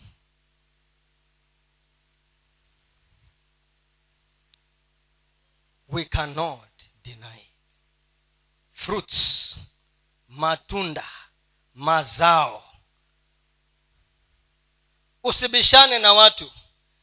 [5.88, 6.70] We cannot
[7.04, 7.53] deny it
[8.86, 9.60] fruits
[10.28, 11.08] matunda
[11.74, 12.64] mazao.
[15.24, 16.52] Usibishane na watu.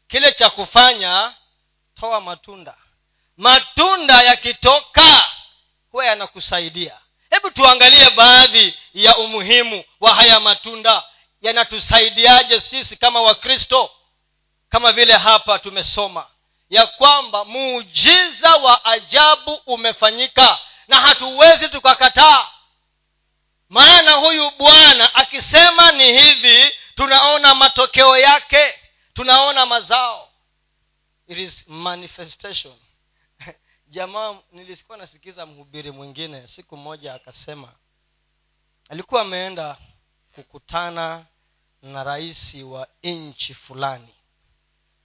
[0.09, 1.35] Kile cha kufanya
[2.01, 2.75] toa matunda.
[3.37, 5.27] Matunda yakitoka
[5.93, 6.99] huwa yanakusaidia.
[7.31, 11.03] Hebu tuangalie baadhi ya umuhimu wa haya matunda.
[11.41, 13.91] Yanatusaidiaje sisi kama wakristo?
[14.69, 16.27] Kama vile hapa tumesoma
[16.71, 20.59] ya kwamba muujiza wa ajabu umefanyika
[20.91, 22.49] na hatuwezi tukakataa.
[23.69, 28.75] Maana huyu bwana akisema ni hivi tunaona matokeo yake
[29.13, 30.29] tunaona mazao.
[31.29, 32.75] It is manifestation.
[33.89, 37.73] Jamaa nilikuwa nasikiza mhubiri mwingine siku moja akasema
[38.89, 39.77] alikuwa ameenda
[40.35, 41.27] kukutana
[41.83, 44.15] na rais wa nchi fulani.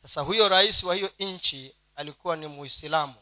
[0.01, 3.15] Sasa huyo rais wa hiyo nchi alikuwa ni muislamu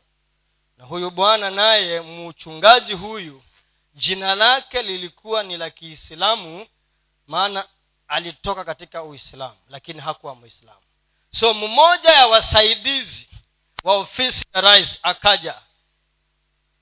[0.84, 3.44] na huyu bwana naye mchungaji huyu
[3.94, 6.68] jina lake lilikuwa ni la kiislamu
[7.28, 7.68] maana
[8.08, 10.82] alitoka katika uislamu lakini hakuwa mwislamu
[11.32, 13.30] so mmoja ya wasaidizi
[13.84, 15.62] wa ofisi ya rais akaja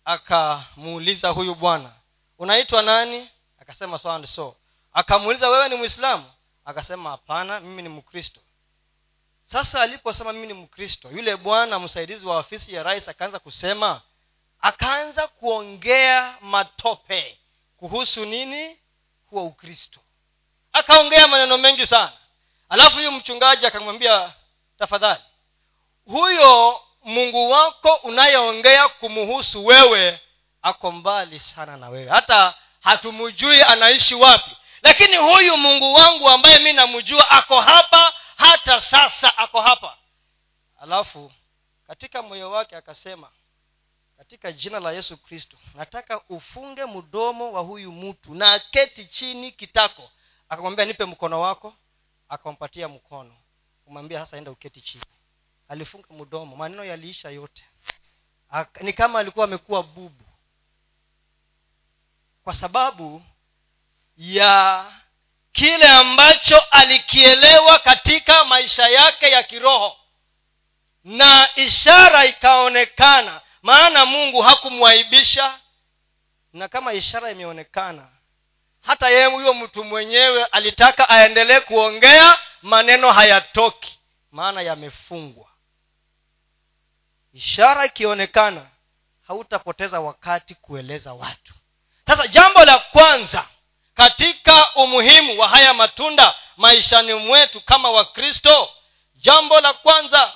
[0.05, 1.93] akamuuliza huyu bwana
[2.37, 3.29] unaitwa nani?
[3.59, 4.55] Akasema so so.
[4.93, 6.25] Akamuuliza wewe ni mwislamu
[6.65, 8.41] akasema hapana mimi ni mkristo
[9.51, 14.01] sasa aliposema mimi ni mkristo yule bwana msaidizi wa ofisi ya rais akaanza kusema
[14.61, 17.37] akaanza kuongea matope
[17.77, 18.77] kuhusu nini?
[19.29, 19.99] Huwa ukristo.
[20.73, 22.11] Akaongea maneno mengi sana.
[22.69, 24.33] Alafu huyu mchungaji akamwambia
[24.79, 25.21] tafadhali
[26.05, 30.19] huyo mungu wako unayeongea kumuhusu wewe
[30.61, 32.09] ako mbali sana na wewe.
[32.09, 34.57] Hata hatumjui anaishi wapi.
[34.83, 39.97] Lakini huyu mungu wangu ambaye mi namjua ako hapa hata sasa ako hapa.
[40.79, 41.31] Alafu
[41.87, 43.31] katika moyo wake akasema
[44.17, 50.09] katika jina la yesu kristo nataka ufunge mdomo wa huyu mtu na aketi chini kitako.
[50.49, 51.73] Akamwambia nipe mkono wako.
[52.29, 53.35] Akampatia mkono.
[53.85, 55.03] Kumwambia sasa enda uketi chini.
[55.67, 56.55] Alifunga mdomo.
[56.55, 57.65] Maneno yaliisha yote.
[58.49, 60.23] Ak, ni kama alikuwa amekuwa bubu.
[62.43, 63.23] Kwa sababu
[64.17, 65.00] ya
[65.51, 69.97] kile ambacho alikielewa katika maisha yake ya kiroho.
[71.03, 75.59] Na ishara ikaonekana maana mungu hakumwaibisha.
[76.53, 78.07] Na kama ishara imeonekana
[78.81, 83.99] hata yeye huyo mtu mwenyewe alitaka aendelee kuongea maneno hayatoki
[84.31, 85.47] maana yamefungwa.
[87.33, 88.65] Ishara ikionekana
[89.27, 91.53] hautapoteza wakati kueleza watu.
[92.07, 93.45] Sasa jambo la kwanza
[93.93, 98.69] katika umuhimu wa haya matunda maishani mwetu kama wakristo
[99.15, 100.33] jambo la kwanza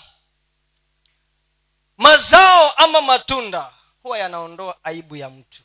[1.98, 5.62] mazao ama matunda huwa yanaondoa aibu ya mtu.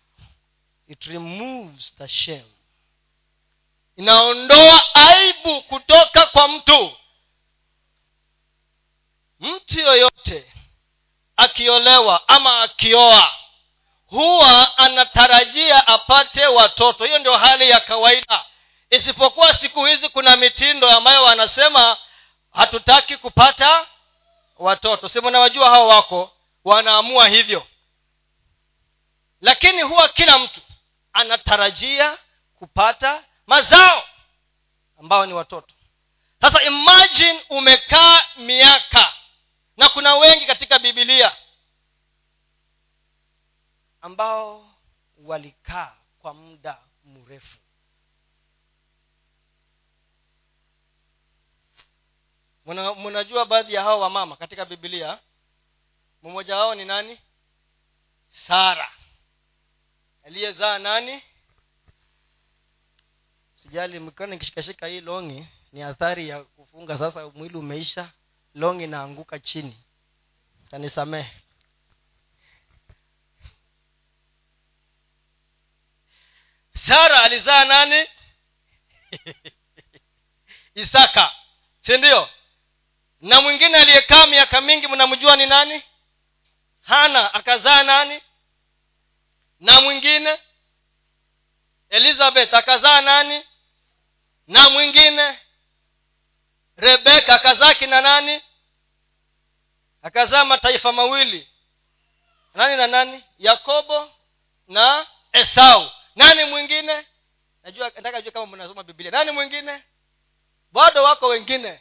[0.89, 2.53] It removes the shame.
[3.97, 6.97] Inaondoa aibu kutoka kwa mtu.
[9.41, 10.53] Mtu yoyote
[11.37, 13.35] akiolewa ama akioa
[14.11, 17.05] huwa anatarajia apate watoto.
[17.05, 18.45] Hiyo ndio hali ya kawaida.
[18.91, 21.97] Isipokuwa siku hizi kuna mitindo ambayo wanasema
[22.53, 23.87] hatutaki kupata
[24.59, 25.09] watoto.
[25.09, 26.33] Si mnawajua hao wako?
[26.65, 27.67] Wanaamua hivyo.
[29.41, 30.61] Lakini huwa kila mtu
[31.13, 32.19] anatarajia
[32.59, 34.05] kupata mazao
[35.01, 35.75] ambao ni watoto.
[36.41, 39.13] Sasa imagine umekaa miaka
[39.77, 41.33] na kuna wengi katika bibilia
[44.01, 44.75] ambao
[45.19, 47.59] walikaa kwa muda mrefu.
[52.97, 55.19] Mnajua baadhi ya hao wamama katika bibilia
[56.23, 57.19] mmoja wao ni nani?
[58.29, 58.93] Sara.
[60.25, 61.23] Aliyezaa nani?
[63.57, 68.11] Sijali mkono nikishikashika hii longi ni athari ya kufunga sasa mwili umeisha
[68.55, 69.77] longi inaanguka chini.
[70.71, 71.43] Tanisamehe
[76.87, 78.07] sara alizaa nani?
[80.75, 81.35] Isaka.
[81.81, 82.29] Sindio
[83.21, 85.83] na mwingine aliyekaa miaka mingi mnamjua ni nani?
[86.83, 87.35] Hana.
[87.35, 88.21] Akazaa nani?
[89.61, 90.39] Na mwingine?
[91.91, 92.55] Elizabeth.
[92.55, 93.45] Akazaa nani?
[94.47, 95.39] Na mwingine?
[96.77, 98.43] Rebeka akazaa kina nani?
[100.03, 101.49] Akazaa mataifa mawili.
[102.55, 103.25] Nani na nani?
[103.39, 104.11] Yakobo
[104.69, 107.07] na esau nani mwingine?
[107.63, 109.11] Najua nataka jua kama mnasoma biblia.
[109.11, 109.83] Nani mwingine?
[110.73, 111.81] Bado wako wengine.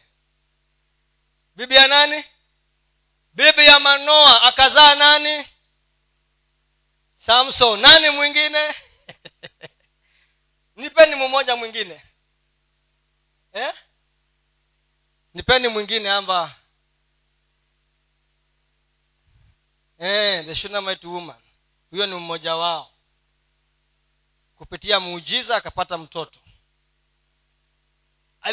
[1.56, 2.24] Bibi ya nani?
[3.34, 4.42] Bibi ya manoa.
[4.44, 5.48] Akazaa nani?
[7.26, 7.80] Samson.
[7.80, 8.76] Nani mwingine?
[10.76, 12.02] Nipeni mmoja mwingine.
[13.54, 13.74] Eh?
[15.34, 16.56] nipeni mwingine amba
[20.00, 21.36] eh, the woman.
[21.92, 22.89] Huyo ni mmoja wao
[24.60, 26.40] kupitia muujiza akapata mtoto.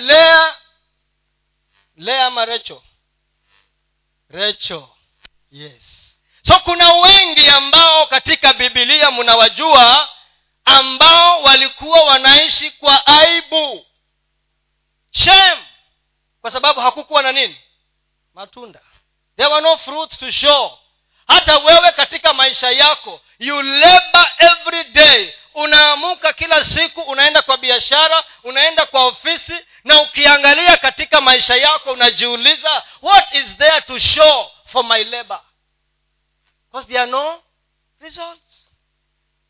[0.01, 0.57] Lea
[1.97, 2.83] lea ama recho?
[4.31, 4.97] Recho
[5.51, 6.17] yes.
[6.47, 10.09] So kuna wengi ambao katika bibilia mnawajua
[10.65, 13.87] ambao walikuwa wanaishi kwa aibu.
[15.11, 15.59] Shem
[16.41, 17.61] kwa sababu hakukuwa na nini?
[18.35, 18.81] Matunda.
[19.37, 20.79] There were no fruits to show.
[21.27, 28.25] Hata wewe katika maisha yako you labor every day unaamuka kila siku unaenda kwa biashara
[28.43, 29.55] unaenda kwa ofisi
[29.85, 35.41] na ukiangalia katika maisha yako unajiuliza what is there to show for my labor?
[36.73, 37.43] Because there are no
[38.01, 38.71] results.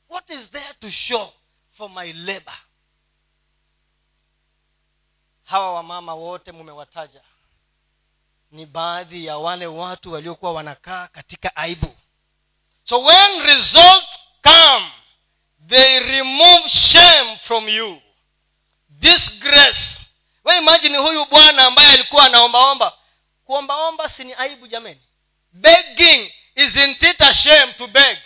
[0.08, 1.32] What is there to show
[1.72, 2.58] for my labor
[5.44, 7.20] hawa wamama wote mumewataja.
[8.50, 11.96] Ni baadhi ya wale watu waliokuwa wanakaa katika aibu.
[12.84, 14.92] So when results come
[15.68, 18.00] they remove shame from you.
[19.00, 20.00] Disgrace.
[20.44, 22.92] We imagine huyu bwana ambaye alikuwa anaombaomba.
[23.44, 25.00] Kuombaomba si ni aibu jamani
[25.52, 28.18] begging isn't it a shame to beg.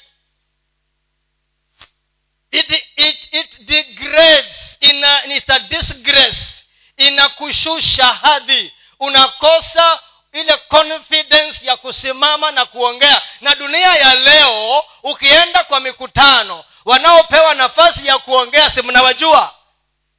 [2.52, 6.64] It, it, it degrades ina, it's a disgrace.
[6.96, 8.72] Inakushusha hadhi.
[9.00, 9.98] Unakosa
[10.32, 13.22] ile confidence ya kusimama na kuongea.
[13.40, 19.54] Na dunia ya leo ukienda kwa mikutano wanaopewa nafasi ya kuongea si mnawajua?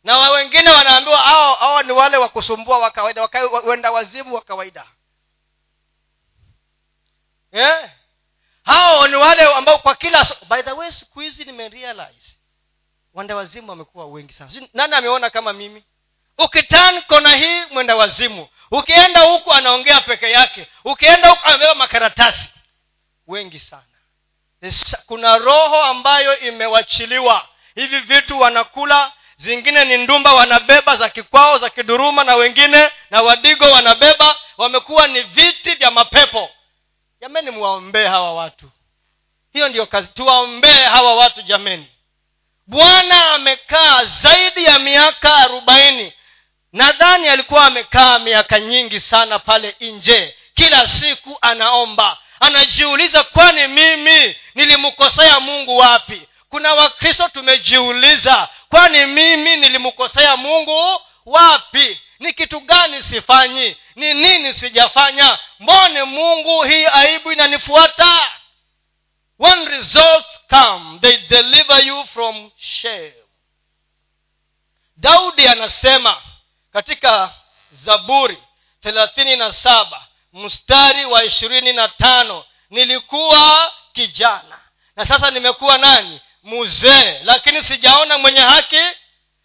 [0.04, 3.30] Na wengine wanaambiwa hao hao ni wale wa kusumbua wa kawaida
[3.64, 4.86] wenda wazimu wa kawaida.
[7.52, 7.90] Yeah?
[8.64, 12.36] hao ni wale ambao kwa kila by the way siku hizi nimerealize
[13.14, 14.52] wenda wazimu wamekuwa wengi sana.
[14.74, 15.84] Nani ameona kama mimi?
[16.38, 18.48] Ukitan kona hii mwenda wazimu.
[18.72, 20.68] Ukienda huku anaongea peke yake.
[20.86, 22.50] Ukienda huku amebeba makaratasi.
[23.28, 23.84] Wengi sana
[25.06, 27.48] kuna roho ambayo imewachiliwa.
[27.76, 33.66] Hivi vitu wanakula zingine ni ndumba wanabeba za kikwao za kiduruma na wengine na wadigo
[33.72, 34.36] wanabeba.
[34.58, 36.50] Wamekuwa ni viti vya mapepo.
[37.22, 38.70] Jameni muwaombee hawa watu.
[39.54, 40.08] Hiyo ndiyo kazi.
[40.14, 41.88] Tuwaombee hawa watu jameni.
[42.68, 46.14] Bwana amekaa zaidi ya miaka arobaini.
[46.74, 50.36] Nadhani alikuwa amekaa miaka nyingi sana pale nje.
[50.54, 56.22] Kila siku anaomba anajiuliza kwani mimi nilimkosea mungu wapi?
[56.50, 62.00] Kuna wakristo tumejiuliza kwani mimi nilimkosea mungu wapi?
[62.20, 63.78] Ni kitu gani sifanyi?
[63.96, 65.40] Ni nini sijafanya?
[65.60, 68.32] Mbone mungu hii aibu inanifuata?
[69.40, 73.14] When results come they deliver you from shame.
[74.98, 76.22] Daudi anasema
[76.74, 77.34] katika
[77.72, 78.38] zaburi
[78.82, 84.60] thelathini na saba mstari wa ishirini na tano nilikuwa kijana.
[84.96, 86.22] Na sasa nimekuwa nani?
[86.44, 87.20] Muzee.
[87.24, 88.82] Lakini sijaona mwenye haki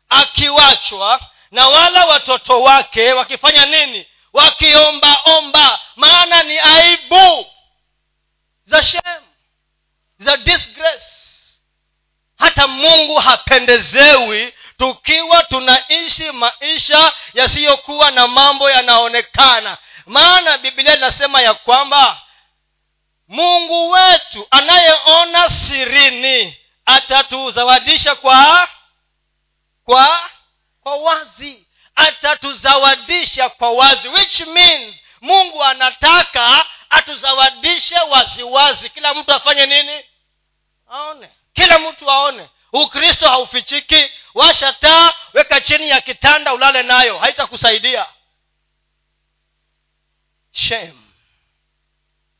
[0.08, 1.20] akiwachwa
[1.50, 4.06] na wala watoto wake wakifanya nini?
[4.32, 7.46] Wakiombaomba maana ni aibu.
[8.64, 9.22] Za shem
[10.18, 11.06] za disgrace.
[12.38, 22.22] Hata mungu hapendezewi tukiwa tunaishi maisha yasiyokuwa na mambo yanaonekana maana bibilia inasema ya kwamba
[23.28, 28.68] mungu wetu anayeona sirini atatuzawadisha kwa
[29.84, 30.20] kwa
[30.82, 31.66] kwa wazi.
[31.94, 38.90] Atatuzawadisha kwa wazi which means mungu anataka atuzawadishe waziwazi.
[38.90, 40.04] Kila mtu afanye nini?
[40.90, 41.28] Aone.
[41.52, 42.48] Kila mtu aone.
[42.72, 44.10] Ukristo haufichiki.
[44.34, 47.18] Washa taa weka chini ya kitanda ulale nayo.
[47.18, 48.06] Haitakusaidia
[50.56, 50.98] shame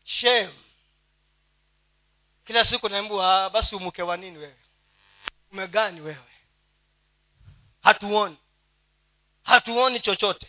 [0.05, 0.55] shame
[2.45, 4.57] kila siku naambiwa basi umuke wa nini wewe?
[5.53, 6.27] Umegani wewe?
[7.83, 8.37] Hatuoni.
[9.43, 10.49] Hatuoni chochote.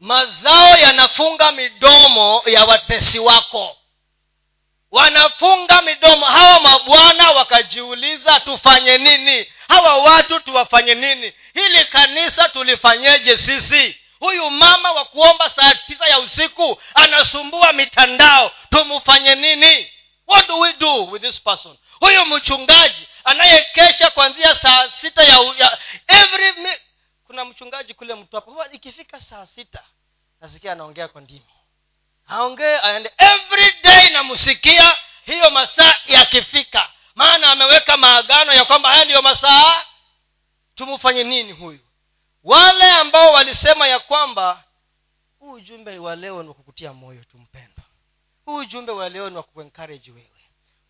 [0.00, 3.76] Mazao yanafunga midomo ya watesi wako
[4.96, 6.26] wanafunga midomo.
[6.26, 9.46] Hawa mabwana wakajiuliza tufanye nini?
[9.68, 11.32] Hawa watu tuwafanye nini?
[11.54, 13.96] Hili kanisa tulifanyeje sisi?
[14.20, 18.52] Huyu mama wa kuomba saa tisa ya usiku anasumbua mitandao.
[18.70, 19.90] Tumfanye nini?
[20.26, 21.76] What do we do with this person?
[22.00, 25.78] Huyu mchungaji anayekesha kuanzia saa sita ya, ya
[26.08, 26.52] every
[27.26, 28.52] kuna mchungaji kule mtwapa.
[28.72, 29.82] Ikifika saa sita
[30.40, 31.55] nasikia anaongea kwa ndimi
[32.26, 33.10] aongee aende.
[33.18, 36.90] Every day namsikia hiyo masaa yakifika.
[37.14, 39.84] Maana ameweka maagano ya kwamba haya ndiyo masaa.
[40.74, 41.80] Tumfanye nini huyu?
[42.44, 44.64] Wale ambao walisema ya kwamba
[45.38, 47.84] huu ujumbe wa leo ni wakukutia moyo tumpendwa
[48.44, 50.30] huu ujumbe wa leo ni wakuencourage wewe.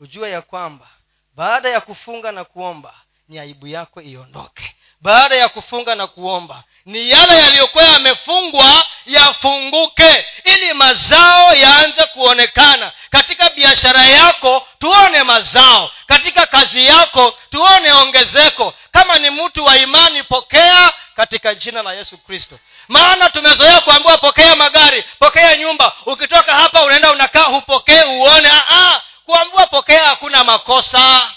[0.01, 0.89] Ujue ya kwamba
[1.35, 2.95] baada ya kufunga na kuomba
[3.29, 4.77] ni aibu yako iondoke.
[5.01, 12.93] Baada ya kufunga na kuomba ni yale yaliyokuwa yamefungwa yafunguke ili mazao yaanze kuonekana.
[13.11, 15.91] Katika biashara yako tuone mazao.
[16.07, 18.75] Katika kazi yako tuone ongezeko.
[18.91, 22.59] Kama ni mtu wa imani pokea katika jina la yesu kristo.
[22.89, 25.93] Maana tumezoea kuambiwa pokea magari pokea nyumba.
[26.07, 28.51] Ukitoka hapa unaenda unakaa hupokee uone
[29.25, 31.31] kuambiwa pokea hakuna makosa.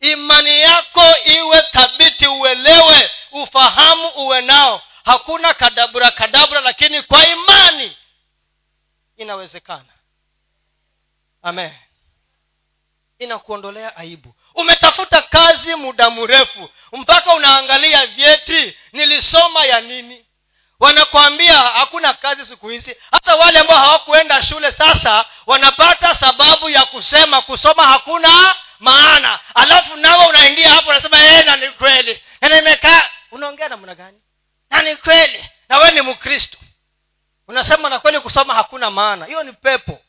[0.00, 4.82] Imani yako iwe thabiti uelewe ufahamu uwe nao.
[5.04, 7.96] Hakuna kadabura kadabura lakini kwa imani
[9.16, 9.84] inawezekana.
[11.42, 11.72] Amen.
[13.18, 14.34] Inakuondolea aibu.
[14.54, 20.24] Umetafuta kazi muda mrefu mpaka unaangalia vyeti nilisoma ya nini?
[20.80, 22.96] Wanakwambia hakuna kazi siku hizi.
[23.10, 29.40] Hata wale ambao hawakuenda shule sasa wanapata sababu ya kusema kusoma hakuna maana.
[29.54, 32.22] Alafu nawe unaingia hapo unasema ee na ni kweli.
[32.40, 34.20] Na nimekaa unaongea namna gani?
[34.70, 35.44] Na ni kweli.
[35.68, 36.58] Na we ni mkristo.
[37.48, 39.26] Unasema na kweli kusoma hakuna maana.
[39.26, 40.00] Hiyo ni pepo.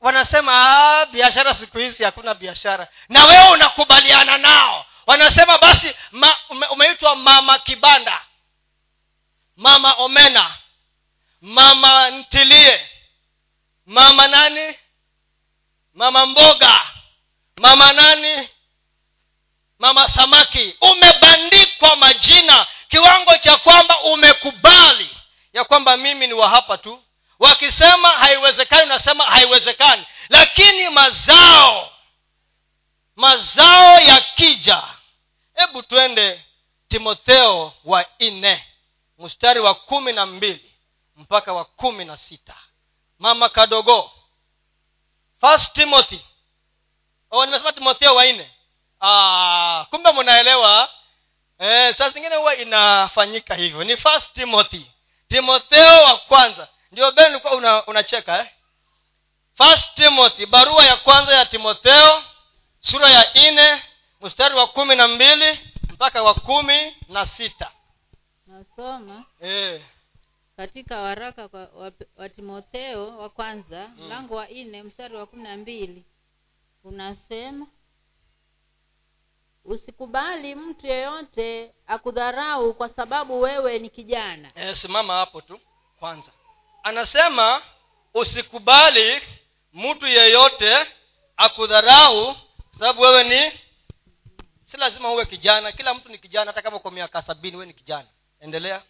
[0.00, 2.88] Wanasema "Ah, biashara siku hizi hakuna biashara.
[3.08, 4.86] Na wewe unakubaliana nao.
[5.06, 8.22] Wanasema basi ma, ume, umeitwa mama kibanda
[9.56, 10.58] mama omena
[11.40, 12.90] mama ntilie
[13.86, 14.76] mama nani?
[15.94, 16.80] Mama mboga
[17.56, 18.48] mama nani
[19.78, 25.10] mama samaki umebandikwa majina kiwango cha kwamba umekubali
[25.52, 27.02] ya kwamba mimi ni wa hapa tu.
[27.38, 30.06] Wakisema haiwezekani unasema haiwezekani.
[30.28, 31.90] Lakini mazao
[33.16, 34.82] mazao ya kija
[35.54, 36.44] hebu twende
[36.88, 38.64] timotheo wa nne
[39.18, 40.74] mstari wa kumi na mbili
[41.16, 42.56] mpaka wa kumi na sita.
[43.18, 44.12] Mama kadogo.
[45.40, 46.20] First timothy.
[47.30, 48.50] Oh, nimesema timotheo wa nne
[49.06, 50.88] ah, kumbe mnaelewa
[51.58, 53.84] eh, saa zingine huwa inafanyika hivyo.
[53.84, 54.84] Ni first timothy.
[55.28, 56.68] Timotheo wa kwanza.
[56.92, 58.46] Ndio ben ulikuwa una, unacheka eh?
[59.56, 62.22] first timothy barua ya kwanza ya timotheo
[62.80, 63.82] sura ya nne
[64.20, 65.60] mstari wa kumi na mbili
[65.92, 67.70] mpaka wa kumi na sita.
[68.46, 69.24] Nasoma.
[69.40, 69.80] Eh.
[70.56, 75.56] katika waraka kwa, wa, wa timotheo wa kwanza mlango wa nne mstari wa kumi na
[75.56, 76.04] mbili
[76.84, 77.66] unasema
[79.64, 84.50] usikubali mtu yeyote akudharau kwa sababu wewe ni kijana.
[84.54, 85.60] E, simama hapo tu
[85.98, 86.32] kwanza.
[86.82, 87.62] Anasema
[88.14, 89.22] usikubali
[89.72, 90.86] mtu yeyote
[91.36, 93.58] akudharau kwa sababu wewe ni
[94.62, 97.74] si lazima uwe kijana kila mtu ni kijana hata kama uko miaka sabini wewe ni
[97.74, 98.08] kijana.
[98.40, 98.82] Endelea.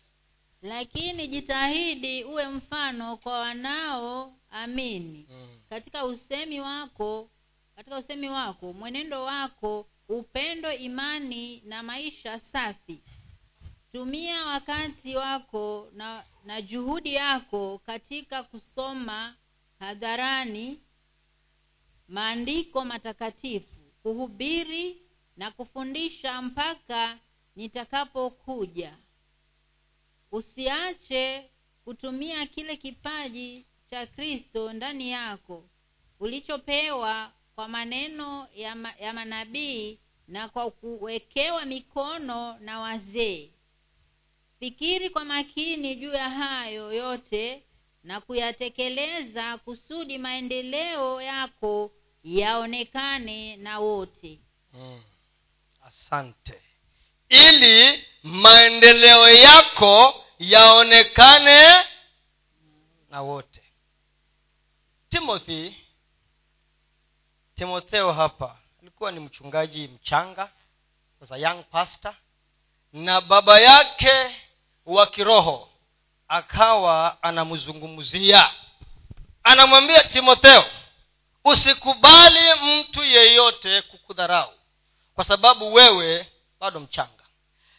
[0.62, 5.60] Lakini jitahidi uwe mfano kwa wanaoamini mm.
[5.70, 7.30] katika usemi wako
[7.76, 13.02] katika usemi wako mwenendo wako upendo imani na maisha safi.
[13.92, 19.36] Tumia wakati wako na, na juhudi yako katika kusoma
[19.78, 20.80] hadharani
[22.08, 25.02] maandiko matakatifu kuhubiri
[25.36, 27.18] na kufundisha mpaka
[27.56, 28.96] nitakapokuja.
[30.32, 31.50] Usiache
[31.84, 35.64] kutumia kile kipaji cha kristo ndani yako
[36.20, 39.98] ulichopewa kwa maneno ya, ma, ya manabii
[40.28, 43.50] na kwa kuwekewa mikono na wazee.
[44.58, 47.62] Fikiri kwa makini juu ya hayo yote
[48.04, 51.90] na kuyatekeleza kusudi maendeleo yako
[52.24, 54.40] yaonekane na wote.
[54.72, 55.02] Mm.
[55.86, 56.60] asante.
[57.28, 61.84] Ili maendeleo yako yaonekane
[63.10, 63.62] na wote.
[65.08, 65.72] Timothy
[67.54, 70.50] timotheo hapa alikuwa ni mchungaji mchanga
[71.20, 72.14] was young pastor
[72.92, 74.36] na baba yake
[74.86, 75.68] wa kiroho
[76.28, 78.50] akawa anamzungumzia
[79.44, 80.64] anamwambia timotheo
[81.44, 84.52] usikubali mtu yeyote kukudharau
[85.14, 86.26] kwa sababu wewe
[86.60, 87.10] bado mchanga.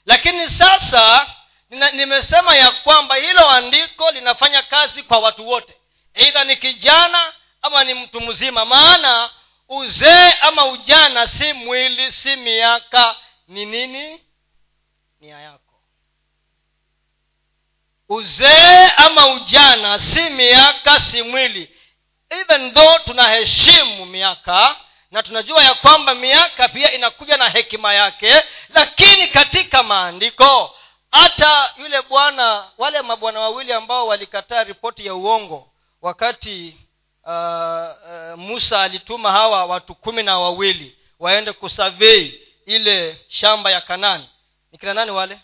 [0.05, 1.35] Lakini sasa
[1.69, 5.77] nina, nimesema ya kwamba hilo andiko linafanya kazi kwa watu wote
[6.13, 9.29] eidha ni kijana ama ni mtu mzima maana
[9.69, 13.15] uzee ama ujana si mwili si miaka
[13.47, 14.21] ni nini?
[15.19, 15.81] Nia yako.
[18.09, 21.71] Uzee ama ujana si miaka si mwili.
[22.29, 24.75] Even though tunaheshimu miaka
[25.11, 30.75] na tunajua ya kwamba miaka pia inakuja na hekima yake lakini katika maandiko
[31.11, 35.69] hata yule bwana wale mabwana wawili ambao walikataa ripoti ya uongo
[36.01, 36.77] wakati
[37.25, 44.29] uh, uh, musa alituma hawa watu kumi na wawili waende kusavei ile shamba ya kanani.
[44.71, 45.39] Ni kina nani wale?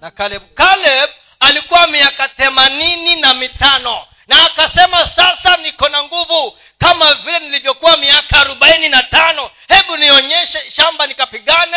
[0.00, 4.06] Na kaleb kaleb alikuwa miaka themanini na mitano.
[4.26, 9.50] Na akasema sasa niko na nguvu kama vile nilivyokuwa miaka arobaini na tano.
[9.68, 11.76] Hebu nionyeshe shamba nikapigane.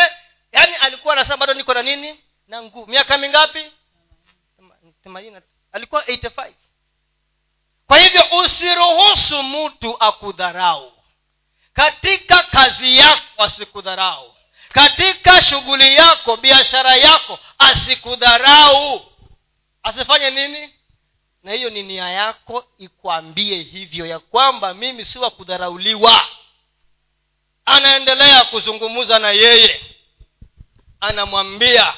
[0.52, 2.20] Yaani alikuwa anasema bado niko na nini?
[2.48, 3.72] Na nguvu miaka mingapi?
[5.72, 6.52] Alikuwa 85
[7.92, 10.92] kwa hivyo usiruhusu mtu akudharau.
[11.72, 14.34] Katika kazi yako asikudharau.
[14.68, 19.12] Katika shughuli yako biashara yako asikudharau.
[19.82, 20.74] Asifanye nini?
[21.42, 26.26] Na hiyo ni nia yako ikwambie hivyo ya kwamba mimi si wa kudharauliwa
[27.64, 29.80] anaendelea kuzungumza na yeye.
[31.00, 31.94] Anamwambia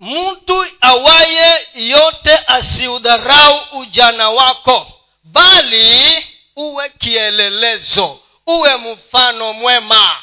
[0.00, 4.86] mtu awaye yote asiudharau ujana wako
[5.24, 6.26] bali
[6.56, 10.16] uwe kielelezo uwe mfano mwema.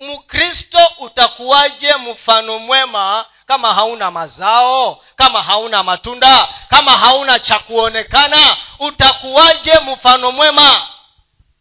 [0.00, 8.56] Mkristo utakuwaje mfano mwema kama hauna mazao kama hauna matunda kama hauna cha kuonekana?
[8.78, 10.88] Utakuwaje mfano mwema?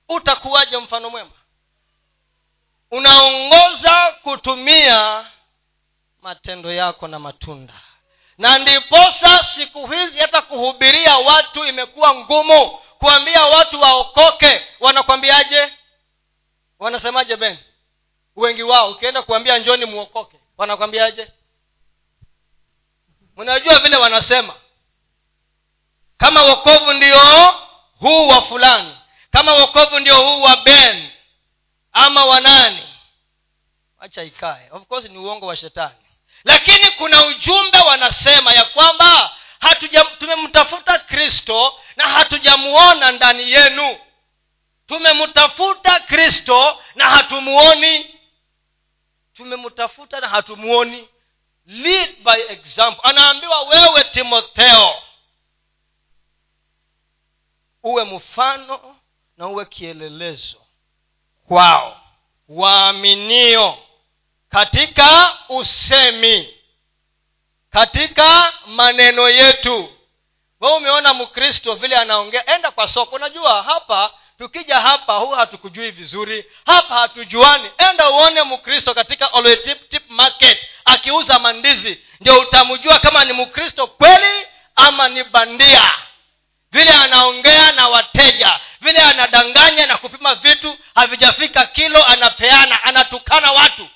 [0.09, 1.29] Utakuwaje mfano mwema?
[2.91, 5.25] Unaongoza kutumia
[6.27, 7.73] matendo yako na matunda.
[8.37, 12.69] Na ndiposa siku hizi hata kuhubiria watu imekuwa ngumu
[12.99, 15.73] kuambia watu waokoke wanakwambiaje?
[16.79, 17.57] Wanasemaje ben?
[18.35, 21.31] Wengi wao ukienda kuambia njoni muokoke wanakwambiaje?
[23.37, 24.53] Mnajua vile wanasema.
[26.17, 27.19] Kama wokovu ndio
[27.99, 28.97] huu wa fulani
[29.31, 31.09] kama wokovu ndio huu wa ben
[31.91, 32.83] ama wanani
[33.99, 34.69] wacha ikae.
[34.71, 35.95] Of course ni uongo wa shetani
[36.43, 39.33] lakini kuna ujumbe wanasema ya kwamba
[40.19, 43.99] tumemtafuta kristo na hatujamuona ndani yenu.
[44.85, 48.19] Tumemtafuta kristo na hatumuoni.
[49.33, 51.09] Tumemtafuta na hatumuoni.
[51.65, 53.01] Lead by example.
[53.09, 55.03] Anaambiwa wewe timotheo
[57.83, 58.95] uwe mfano
[59.37, 60.61] na uwe kielelezo
[61.47, 62.01] kwao
[62.47, 63.77] waaminio
[64.49, 66.53] katika usemi.
[67.69, 69.93] Katika maneno yetu.
[70.61, 72.55] We umeona mkristo vile anaongea?
[72.55, 73.15] Enda kwa soko.
[73.15, 76.45] Unajua hapa tukija hapa huwa hatukujui vizuri.
[76.65, 77.69] Hapa hatujuani.
[77.77, 81.99] Enda uone mkristo katika Oloitip market akiuza mandizi.
[82.19, 85.91] Ndio utamjua kama ni mkristo kweli ama ni bandia.
[86.71, 88.59] Vile anaongea na wateja.
[88.81, 93.89] Vile anadanganya na kupima vitu havijafika kilo anapeana anatukana watu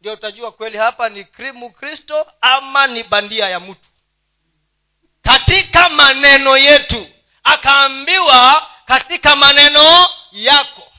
[0.00, 3.88] ndio utajua kweli hapa ni mkristo ama ni bandia ya mtu.
[5.22, 7.08] Katika maneno yetu
[7.44, 10.92] akaambiwa katika maneno yako.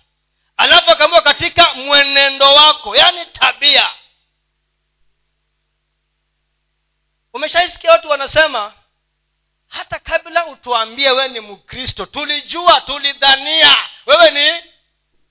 [0.57, 3.91] Alafu akaambiwa katika mwenendo wako yaani tabia.
[7.33, 8.73] Umeshaisikia watu wanasema
[9.67, 13.75] hata kabla utuambie wewe ni mkristo tulijua tulidhania.
[14.05, 14.63] Wewe ni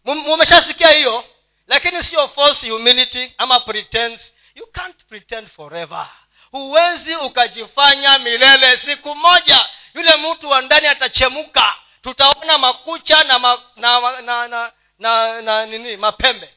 [0.04, 1.24] umeshasikia hiyo
[1.68, 4.32] lakini sio false humility ama pretense.
[4.54, 6.06] You can't pretend forever.
[6.50, 9.68] Huwezi ukajifanya milele siku moja.
[9.94, 15.66] Yule mtu wa ndani atachemuka tutaona makucha na ma, na, na, na, na, na, na
[15.66, 16.54] nini mapembe.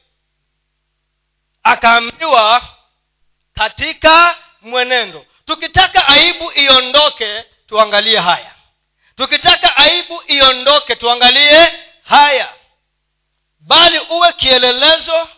[1.62, 2.62] Akaambiwa
[3.54, 8.54] katika mwenendo tukitaka aibu iondoke tuangalie haya.
[9.16, 11.72] Tukitaka aibu iondoke tuangalie
[12.04, 12.54] haya
[13.66, 15.28] bali uwe kielelezo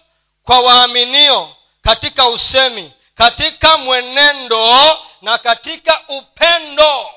[0.42, 7.10] kwa waaminio katika usemi katika mwenendo na katika upendo.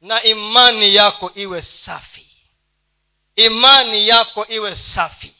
[0.00, 2.26] Na imani yako iwe safi.
[3.36, 5.34] Imani yako iwe safi.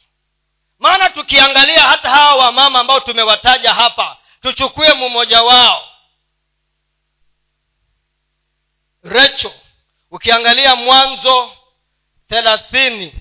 [0.79, 5.87] Maana tukiangalia hata hawa wamama ambao tumewataja hapa tuchukue mmoja wao.
[9.03, 9.53] Recho
[10.11, 11.51] ukiangalia mwanzo
[12.29, 13.13] thelathini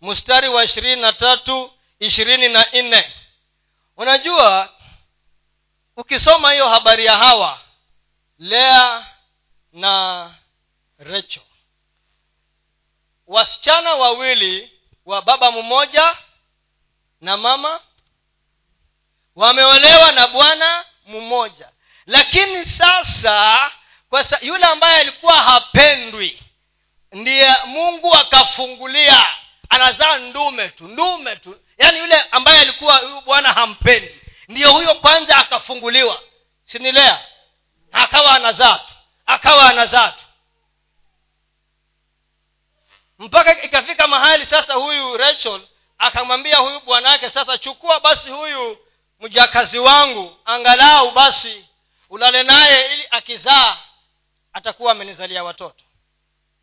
[0.00, 3.12] mstari wa ishirini na tatu ishirini na nne.
[3.96, 4.72] Unajua
[5.96, 7.60] ukisoma hiyo habari ya hawa
[8.38, 9.06] lea
[9.72, 10.34] na
[10.98, 11.40] recho
[13.26, 14.72] wasichana wawili
[15.06, 16.16] wa baba mmoja
[17.20, 17.80] na mama
[19.36, 21.68] wameolewa na bwana mmoja.
[22.06, 23.70] Lakini sasa
[24.10, 26.42] kwa sa, yule ambaye alikuwa hapendwi
[27.12, 29.26] ndiye mungu akafungulia
[29.70, 31.60] anazaa ndume tu ndume tu.
[31.78, 34.20] Yaani yule ambaye alikuwa huyu bwana hampendi.
[34.48, 36.22] Ndiyo huyo kwanza akafunguliwa.
[36.64, 37.26] Sinilea
[37.92, 38.94] akawa anazaa tu
[39.26, 40.24] akawa anazaa tu.
[43.18, 45.60] Mpaka ikafika mahali sasa huyu rachel
[45.98, 48.78] akamwambia huyu bwanawake sasa chukua basi huyu
[49.20, 51.64] mjakazi wangu angalau basi
[52.10, 53.78] ulale naye ili akizaa
[54.52, 55.84] atakuwa amenizalia watoto.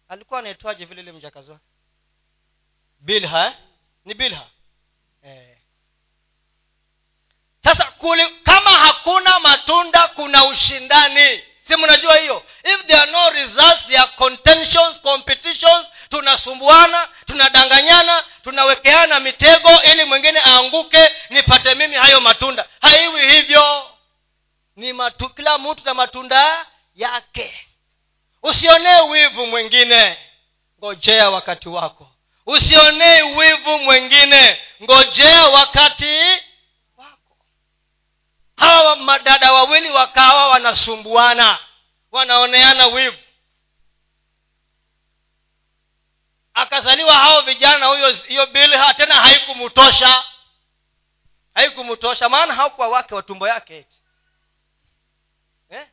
[0.09, 1.63] Alikuwa anaitwaje vile ile mjakazi wake
[2.99, 3.53] bilha
[4.05, 4.47] ni bilha.
[5.23, 5.57] Eh.
[7.63, 11.43] sasa kuli, kama hakuna matunda kuna ushindani.
[11.61, 12.43] Si mnajua hiyo?
[12.63, 20.39] If there are no results there are contentions competitions tunasumbuana tunadanganyana tunawekeana mitego ili mwingine
[20.45, 22.65] aanguke nipate mimi hayo matunda.
[22.81, 23.91] Haiwi hivyo.
[24.75, 27.67] Ni matu, kila mtu na matunda yake.
[28.43, 30.17] Usionee wivu mwingine.
[30.79, 32.11] Ngojea wakati wako
[32.47, 34.61] usionee wivu mwingine.
[34.83, 36.19] Ngojea wakati
[36.97, 37.37] wako.
[38.57, 41.59] Hawa madada wawili wakawa wanasumbuana.
[42.11, 43.17] Wanaoneana wivu.
[46.53, 50.23] Akazaliwa hao vijana na huyo hiyo bilha tena haikumtosha
[51.53, 53.97] haikumtosha maana hakuwa wake watumbo yake eti.
[55.69, 55.87] Eh?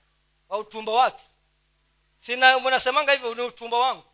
[0.48, 1.22] wa utumbo wake.
[2.18, 4.04] Sina mnasemanga hivyo ni utumbo wangu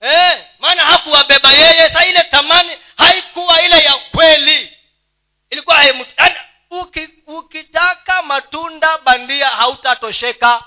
[0.00, 0.44] eh?
[0.58, 1.90] maana hakuwabeba yeye.
[1.90, 4.76] Sa ile thamani haikuwa ile ya kweli.
[5.50, 6.04] Ilikuwa yaani,
[6.70, 10.64] uki, ukitaka matunda bandia hautatosheka.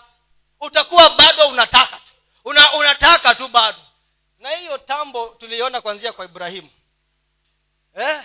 [0.60, 2.12] Utakuwa bado unataka tu.
[2.46, 3.80] Una, unataka tu bado.
[4.40, 6.70] Na hiyo tambo tuliona kwanzia kwa ibrahimu.
[8.00, 8.20] Eh?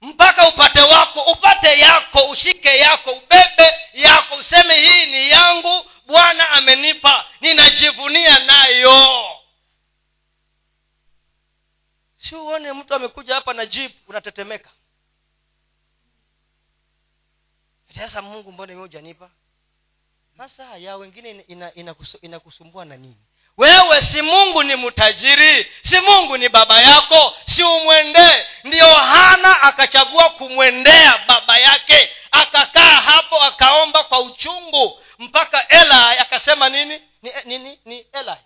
[0.00, 7.24] mpaka upate wako upate yako ushike yako ubebe yako useme hii ni yangu bwana amenipa
[7.40, 9.26] ninajivunia nayo
[12.28, 14.70] si uone mtu amekuja hapa na jip unatetemeka.
[17.94, 19.30] Sasa mungu mbona mi hujanipa?
[20.36, 21.30] Sasa ya wengine
[22.20, 23.16] inakusumbua ina, ina, na nini?
[23.56, 30.30] Wewe si mungu ni mtajiri si mungu ni baba yako si umwendee ndiyo hana akachagua
[30.30, 37.02] kumwendea baba yake akakaa hapo akaomba kwa uchungu mpaka eli akasema nini?
[37.22, 38.36] Ni nini ni eli.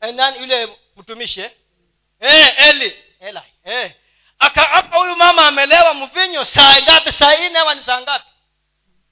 [0.00, 0.38] E, nani?
[0.38, 1.50] Yule mtumishi
[2.20, 2.46] eh?
[2.46, 2.96] eh, eli.
[3.20, 3.90] Eli hey.
[4.38, 7.12] akaapa huyu mama amelewa mvinyo saa ngapi?
[7.12, 8.24] Saa nne ama ni saa ngapi?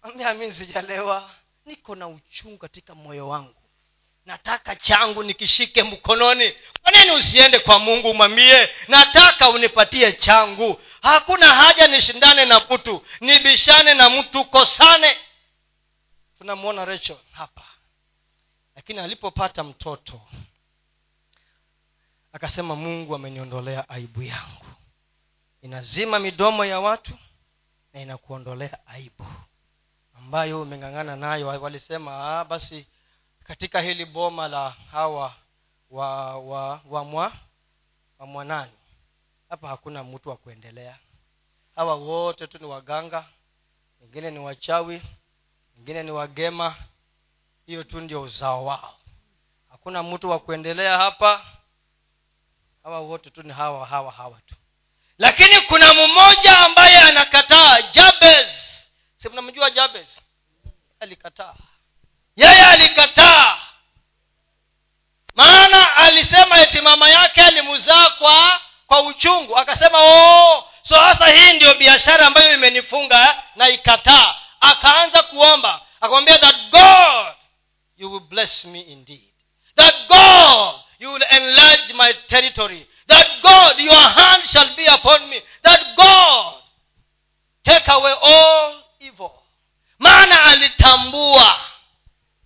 [0.02, 1.30] Ambia mi sijalewa.
[1.66, 3.54] Niko na uchungu katika moyo wangu.
[4.26, 6.54] Nataka changu nikishike mkononi.
[6.82, 10.80] Kwa nini usiende kwa mungu mwambie nataka unipatie changu.
[11.02, 13.06] Hakuna haja nishindane na mtu.
[13.20, 15.16] Nibishane na mtu kosane.
[16.38, 17.62] Tunamwona rachel hapa.
[18.76, 20.20] Lakini alipopata mtoto
[22.36, 24.66] akasema mungu ameniondolea aibu yangu.
[25.62, 27.18] Inazima midomo ya watu
[27.92, 29.26] na inakuondolea aibu
[30.14, 31.46] ambayo umeng'ang'ana nayo.
[31.46, 32.86] Walisema ah, basi
[33.44, 35.34] katika hili boma la hawa
[35.90, 37.32] wa wa wa mwa
[38.18, 38.72] wa mwanani
[39.48, 40.98] hapa hakuna mtu wa kuendelea.
[41.76, 43.24] Hawa wote tu ni waganga
[44.00, 45.02] wengine ni wachawi
[45.76, 46.76] wengine ni wagema.
[47.66, 48.94] Hiyo tu ndio uzao wao.
[49.70, 51.44] Hakuna mtu wa kuendelea hapa
[52.86, 54.54] hawa wote tu ni hawa hawa hawa tu.
[55.18, 58.46] Lakini kuna mmoja ambaye anakataa jabez.
[59.16, 60.08] Si mnamjua jabez?
[61.00, 61.54] Alikataa.
[62.36, 63.58] Yeye alikataa.
[65.34, 69.56] Maana alisema eti mama yake alimuzaa kwa kwa uchungu.
[69.58, 74.34] Akasema oo so sasa hii ndio biashara ambayo imenifunga na ikataa.
[74.60, 75.80] Akaanza kuomba.
[76.00, 77.34] Akamwambia that god
[77.96, 79.32] you will bless me indeed.
[79.76, 82.86] That god you will enlarge my territory.
[83.08, 85.42] That god your hand shall be upon me.
[85.62, 86.54] That god
[87.64, 89.32] take away all evil.
[89.98, 91.60] Maana alitambua.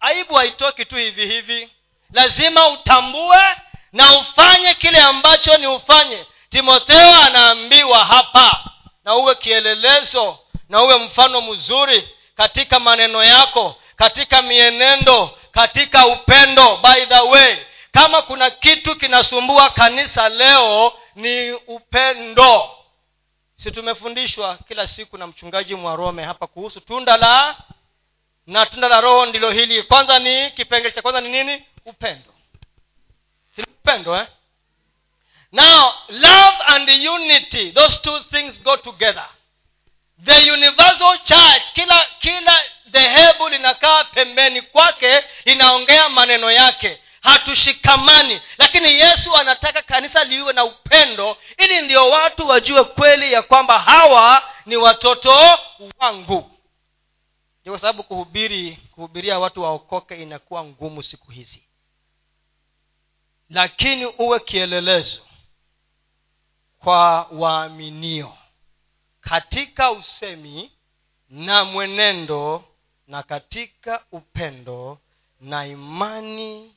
[0.00, 1.70] Aibu haitoki tu hivi hivi.
[2.12, 3.44] Lazima utambue
[3.92, 6.26] na ufanye kile ambacho ni ufanye.
[6.50, 8.64] Timotheo anaambiwa hapa
[9.04, 10.38] na uwe kielelezo
[10.68, 16.76] na uwe mfano mzuri katika maneno yako katika mienendo katika upendo.
[16.76, 17.56] By the way
[17.92, 22.76] kama kuna kitu kinasumbua kanisa leo ni upendo.
[23.56, 27.56] Si tumefundishwa kila siku na mchungaji mwarome hapa kuhusu tunda la
[28.46, 29.82] na tunda la roho ndilo hili.
[29.82, 31.64] Kwanza ni kipengele cha kwanza ni nini?
[31.84, 32.34] Upendo.
[33.56, 34.26] Si upendo eh?
[35.52, 39.28] now love and unity those two things go together.
[40.24, 48.40] The universal church kila kila dhehebu linakaa pembeni kwake inaongea maneno yake hatushikamani.
[48.58, 54.42] Lakini yesu anataka kanisa liwe na upendo ili ndio watu wajue kweli ya kwamba hawa
[54.66, 55.30] ni watoto
[55.98, 56.50] wangu.
[57.60, 61.62] Ndio kwa sababu kuhubiri kuhubiria watu waokoke inakuwa ngumu siku hizi.
[63.50, 65.20] Lakini uwe kielelezo
[66.78, 68.36] kwa waaminio
[69.20, 70.72] katika usemi
[71.28, 72.64] na mwenendo
[73.06, 74.98] na katika upendo
[75.40, 76.74] na imani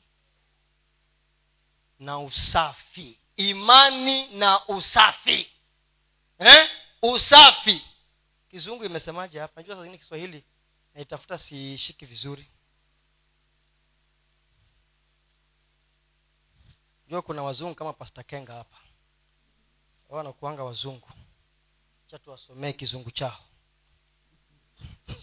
[1.98, 3.18] na usafi.
[3.36, 5.50] Imani na usafi.
[6.38, 6.68] Eh?
[7.02, 7.82] usafi.
[8.48, 9.60] Kizungu imesemaje hapa?
[9.60, 10.44] Najua sazini kiswahili
[10.94, 12.46] naitafuta siishiki vizuri.
[17.08, 18.76] Jua kuna wazungu kama pasta kenga hapa.
[20.08, 21.08] Wao wanakuanga wazungu.
[22.06, 23.38] Cha tuwasomee kizungu chao.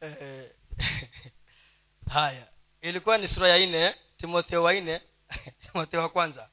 [0.00, 0.50] Eh,
[2.08, 2.46] haya.
[2.80, 5.00] Ilikuwa ni sura ya nne timotheo wa nne
[5.62, 6.48] timotheo wa kwanza.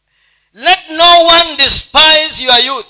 [0.53, 2.87] Let no one despise your youth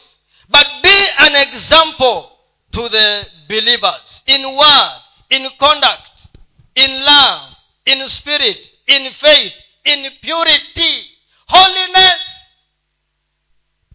[0.49, 2.23] but be an example
[2.71, 6.27] to the believers in word in conduct
[6.75, 7.55] in love
[7.85, 9.53] in spirit in faith
[9.83, 11.11] in purity
[11.47, 12.21] holiness.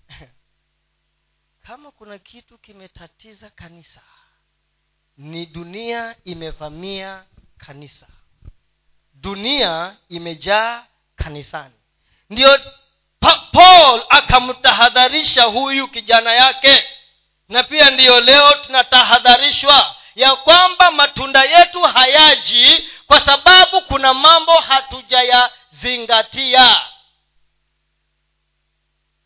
[1.67, 4.01] Kama kuna kitu kimetatiza kanisa
[5.17, 7.25] ni dunia imevamia
[7.59, 8.09] kanisa
[9.21, 10.85] dunia imejaa
[11.17, 11.75] kanisani.
[12.31, 12.61] Ndio
[13.21, 16.85] pa- paul akamtahadharisha huyu kijana yake.
[17.49, 26.81] Na pia ndiyo leo tunatahadharishwa ya kwamba matunda yetu hayaji kwa sababu kuna mambo hatujayazingatia.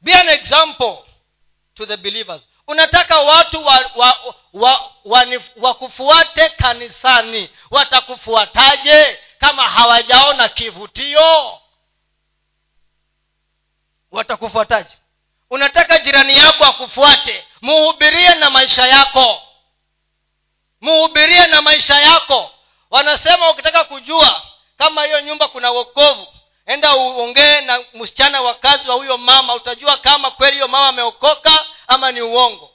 [0.00, 0.96] Be an example
[1.74, 2.48] to the believers.
[2.66, 5.26] Unataka watu wa, wa, wa, wa,
[5.56, 11.60] wakufuate kanisani watakufuataje kama hawajaona kivutio
[14.10, 14.98] watakufuataje?
[15.50, 19.42] Unataka jirani yako akufuate muhubirie na maisha yako.
[20.80, 22.50] Muhubirie na maisha yako.
[22.90, 24.42] Wanasema ukitaka kujua
[24.76, 26.26] kama hiyo nyumba kuna wokovu
[26.66, 31.66] enda uongee na msichana wa kazi wa huyo mama utajua kama kweli hiyo mama ameokoka
[31.86, 32.70] ama ni uongo.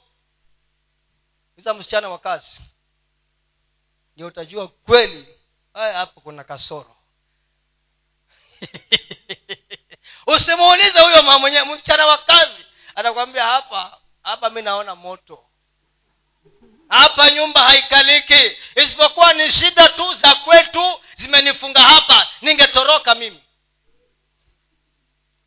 [1.58, 2.62] Iza msichana wa kazi.
[4.16, 5.39] Ndio utajua kweli
[5.80, 6.96] hapo kuna kasoro.
[10.28, 12.66] Usimuulize huyo mama mwenyewe msichana wa kazi.
[12.96, 15.46] Atakwambia hapa hapa mi naona moto.
[16.90, 18.58] Hapa nyumba haikaliki.
[18.76, 22.28] Isipokuwa ni shida tu za kwetu zimenifunga hapa.
[22.42, 23.44] Ningetoroka mimi.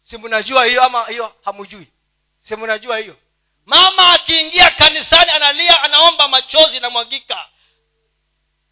[0.03, 1.37] Si mnajua hiyo ama hiyo?
[1.45, 1.89] Hamujui.
[2.39, 3.17] Si mnajua hiyo?
[3.67, 7.49] Mama akiingia kanisani analia anaomba machozi inamwagika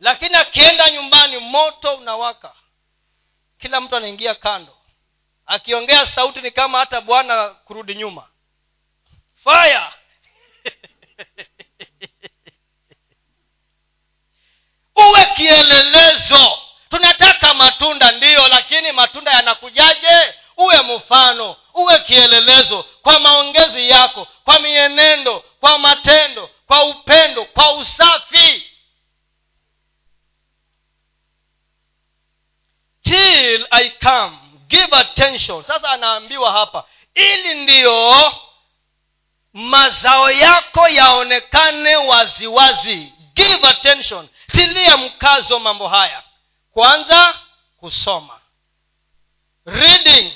[0.01, 2.53] lakini akienda nyumbani moto unawaka.
[3.59, 4.76] Kila mtu anaingia kando.
[5.46, 8.28] Akiongea sauti ni kama hata bwana kurudi nyuma.
[9.44, 9.80] Fire!
[15.09, 16.59] Uwe kielelezo.
[16.88, 20.34] Tunataka matunda ndiyo lakini matunda yanakujaje?
[20.57, 22.82] Uwe mfano uwe kielelezo.
[22.82, 28.69] Kwa maongezi yako kwa mienendo kwa matendo kwa upendo kwa usafi
[33.11, 34.38] till i come.
[34.68, 35.62] Give attention.
[35.62, 36.84] Sasa anaambiwa hapa
[37.14, 38.32] ili ndiyo
[39.52, 43.12] mazao yako yaonekane waziwazi.
[43.34, 44.28] Give attention.
[44.52, 46.22] Tilia mkazo mambo haya.
[46.72, 47.34] Kwanza
[47.76, 48.40] kusoma.
[49.64, 50.32] Reading.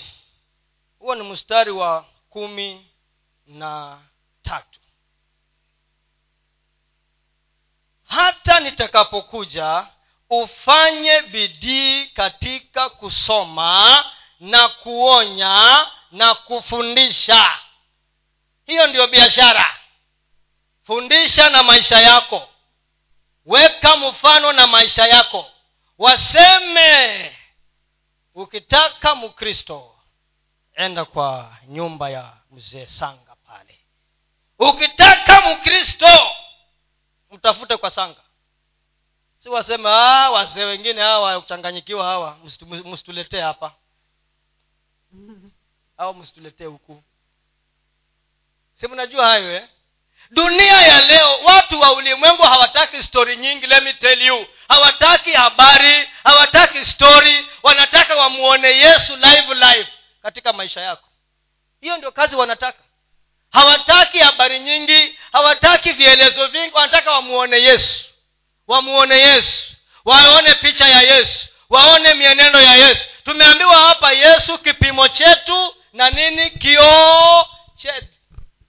[0.98, 2.86] Huo ni mstari wa kumi
[3.46, 3.98] na
[4.42, 4.80] tatu.
[8.08, 9.86] Hata nitakapokuja
[10.30, 14.04] ufanye bidii katika kusoma
[14.40, 17.58] na kuonya na kufundisha.
[18.66, 19.78] Hiyo ndiyo biashara.
[20.86, 22.48] Fundisha na maisha yako.
[23.46, 25.50] Weka mfano na maisha yako.
[25.98, 27.36] Waseme
[28.34, 29.94] ukitaka mkristo
[30.74, 33.78] enda kwa nyumba ya mzee sanga pale.
[34.58, 36.30] Ukitaka mkristo
[37.30, 38.20] mtafute kwa sanga
[39.44, 42.36] si waseme "Ah, wazee wengine hawa kuchanganyikiwa hawa
[42.84, 43.72] msituletee hapa.
[45.98, 47.02] Au msituletee huku.
[48.74, 49.68] Si mnajua hayo eh?
[50.30, 54.46] dunia ya leo watu wa ulimwengu hawataki stori nyingi let me tell you.
[54.68, 59.88] Hawataki habari hawataki stori wanataka wamuone yesu live live
[60.22, 61.08] katika maisha yako.
[61.80, 62.82] Hiyo ndio kazi wanataka.
[63.52, 68.13] Hawataki habari nyingi hawataki vielezo vingi wanataka wamuone yesu
[68.66, 69.74] wamuone yesu.
[70.04, 71.48] Waone picha ya yesu.
[71.70, 73.08] Waone mienendo ya yesu.
[73.24, 76.50] Tumeambiwa hapa yesu kipimo chetu na nini?
[76.50, 77.46] Kioo
[77.76, 78.18] chetu.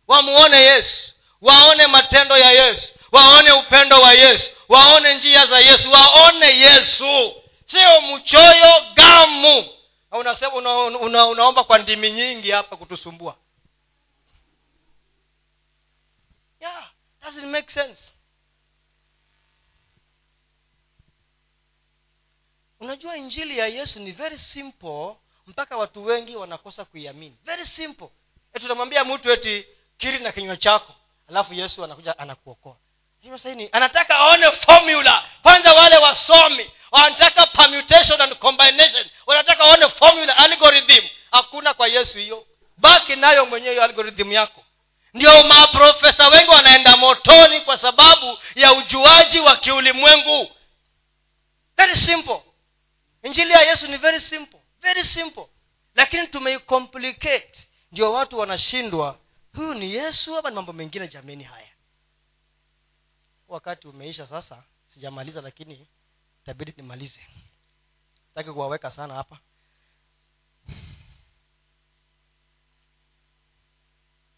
[0.08, 1.14] Wamuone yesu.
[1.41, 2.93] Waone matendo ya yesu.
[3.12, 4.52] Waone upendo wa yesu.
[4.70, 5.91] Waone njia za yesu.
[5.91, 7.34] Waone yesu.
[7.66, 9.66] Sio mchoyo gamu.
[10.12, 13.36] Na unasema una, una, unaomba kwa ndimi nyingi hapa kutusumbua.
[16.62, 16.89] Yeah,
[17.24, 18.02] doesn't make sense
[22.80, 25.15] unajua injili ya yesu ni very simple
[25.47, 27.38] mpaka watu wengi wanakosa kuiamini.
[27.43, 28.09] Very simple.
[28.53, 29.65] E tunamwambia mtu eti
[29.97, 30.93] kiri na kinywa chako.
[31.30, 32.78] Alafu yesu anakuja anakuokoa.
[33.21, 35.23] Hiyo anataka aone formula.
[35.41, 39.05] Kwanza wale wasomi wanataka permutation and combination.
[39.26, 41.05] Wanataka waone formula algorithm.
[41.32, 42.47] Hakuna kwa yesu hiyo.
[42.78, 44.63] Baki nayo mwenyewe algorithm yako.
[45.13, 50.51] Ndio maprofesa wengi wanaenda motoni kwa sababu ya ujuaji wa kiulimwengu.
[51.78, 52.41] Very simple
[53.26, 55.47] injili ya yesu ni very simple very simple.
[55.95, 59.19] Lakini tumeicomplicate ndio watu wanashindwa
[59.55, 61.69] huyu ni yesu ama ni mambo mengine jameni haya?
[63.47, 65.88] Wakati umeisha sasa sijamaliza lakini
[66.43, 67.21] itabidi nimalize.
[68.28, 69.39] Sitaki kuwaweka sana hapa.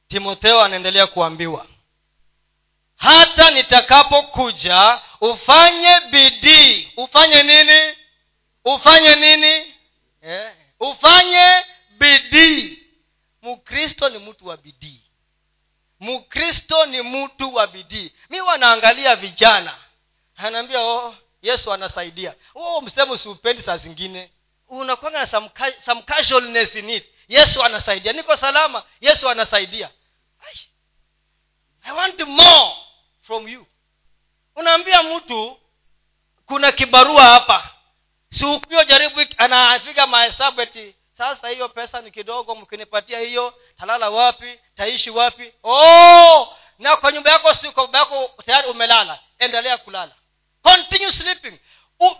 [0.07, 1.67] Timotheo anaendelea kuambiwa
[2.95, 6.91] hata nitakapokuja ufanye bidii.
[6.97, 7.97] Ufanye nini
[8.75, 9.73] ufanye nini?
[10.21, 11.65] Eh, ufanye
[11.97, 12.83] bidii.
[13.41, 15.01] Mkristo ni mtu wa bidii.
[15.99, 18.11] Mkristo ni mtu wa bidii.
[18.29, 19.77] Mi wanaangalia vijana.
[20.35, 22.35] Anaambia oh, yesu anasaidia.
[22.55, 24.31] Oh, msemo siupendi saa zingine.
[24.67, 25.49] Unakwanga na some,
[25.85, 27.05] some casualness in it.
[27.27, 28.13] Yesu anasaidia.
[28.13, 28.83] Niko salama.
[29.01, 29.89] Yesu anasaidia.
[31.83, 32.75] I want more
[33.21, 33.67] from you.
[34.55, 35.57] Unaambia mtu
[36.45, 37.76] kuna kibarua hapa
[38.29, 38.45] si
[38.87, 45.53] jaribu anapiga mahesabu eti sasa hiyo pesa ni kidogo mkinipatia hiyo talala wapi taishi wapi?
[45.63, 46.57] Oh!
[46.79, 50.11] Na kwa nyumba yako si yako tayari umelala endelea kulala.
[50.63, 51.59] Continue sleeping.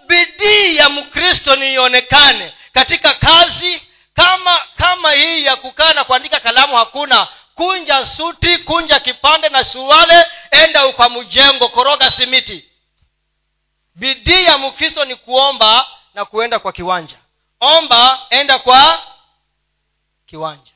[0.08, 3.82] Bidii ya mkristo niionekane katika kazi.
[4.14, 10.26] Kama kama hii ya kukaa na kuandika kalamu hakuna kunja suti kunja kipande na suruale
[10.52, 12.66] enda kwa mjengo koroga simiti
[13.98, 17.18] bidii ya mkristo ni kuomba na kuenda kwa kiwanja.
[17.60, 19.04] Omba enda kwa
[20.26, 20.72] kiwanja.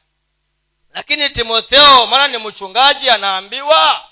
[0.94, 4.06] Lakini timotheo maana ni mchungaji anaambiwa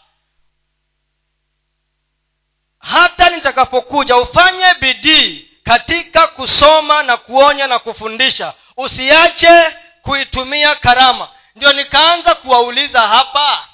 [2.79, 8.53] hata nitakapokuja ufanye bidii katika kusoma na kuonya na kufundisha.
[8.77, 11.29] Usiache kuitumia karama.
[11.55, 13.67] Ndio nikaanza kuwauliza hapa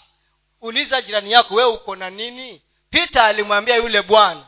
[0.61, 2.61] uliza jirani yako wewe uko na nini?
[2.89, 4.45] Pita alimwambia yule bwana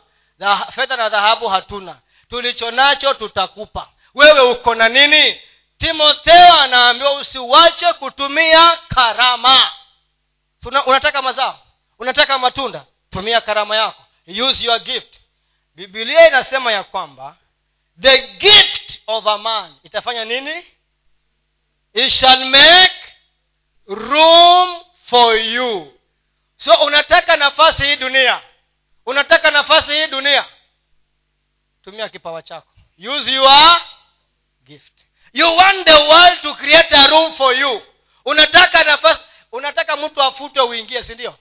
[0.75, 1.99] fedha na dhahabu hatuna.
[2.29, 3.89] Tulicho nacho tutakupa.
[4.15, 5.41] Wewe uko na nini?
[5.77, 9.71] Timotheo anaambiwa usiwache kutumia karama.
[10.63, 11.59] Tuna, unataka mazao?
[11.99, 12.85] Unataka matunda?
[13.09, 14.03] Tumia karama yako.
[14.27, 15.19] Use your gift.
[15.75, 17.35] Bibilia inasema ya kwamba
[18.01, 20.65] the gift of a man itafanya nini?
[21.93, 22.95] It shall make
[23.88, 25.93] room for you.
[26.57, 28.41] So unataka nafasi hii dunia
[29.07, 30.45] unataka nafasi hii dunia?
[31.81, 32.67] Tumia kipawa chako.
[33.11, 33.81] Use your
[34.63, 34.93] gift.
[35.33, 37.81] You want the world to create a room for you.
[38.25, 39.19] Unataka nafasi
[39.51, 41.37] unataka mtu afutwe uingie si ndio?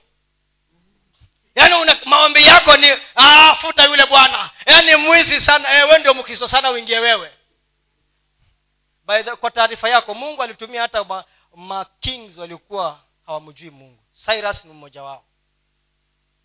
[1.55, 4.49] Yaani maombi yako ni afuta futa yule bwana.
[4.65, 5.69] Yaani mwizi sana.
[5.73, 7.33] E, we ndio mkristo sana uingie wewe.
[9.05, 11.23] By the, kwa taarifa yako mungu alitumia hata ma,
[11.55, 11.85] ma
[12.37, 13.99] walikuwa hawamjui mungu.
[14.25, 15.23] Cyrus ni mmoja wao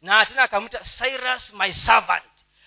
[0.02, 2.24] na tena akamwita cyrus my servant.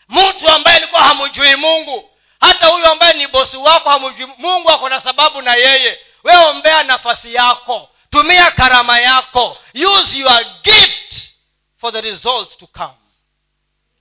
[0.09, 2.09] Mtu ambaye alikuwa hamjui mungu.
[2.39, 5.99] Hata huyu ambaye ni bosi wako hamjui mungu ako na sababu na yeye.
[6.23, 7.89] Wewe ombea nafasi yako.
[8.09, 9.57] Tumia karama yako.
[9.73, 11.33] Use your gift
[11.77, 12.93] for the results to come.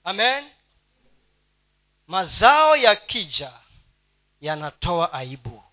[0.05, 0.51] Amen.
[2.07, 3.53] Mazao yakija
[4.41, 5.65] yanatoa aibu.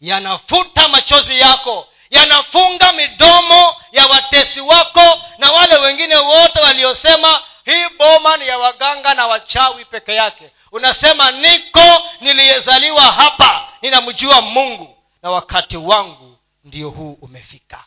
[0.00, 8.36] Yanafuta machozi yako yanafunga midomo ya watesi wako na wale wengine wote waliosema hii boma
[8.36, 10.50] ni ya waganga na wachawi peke yake.
[10.72, 14.96] Unasema niko niliyezaliwa hapa ninamjua mungu.
[15.22, 17.84] Na wakati wangu ndio huu umefika.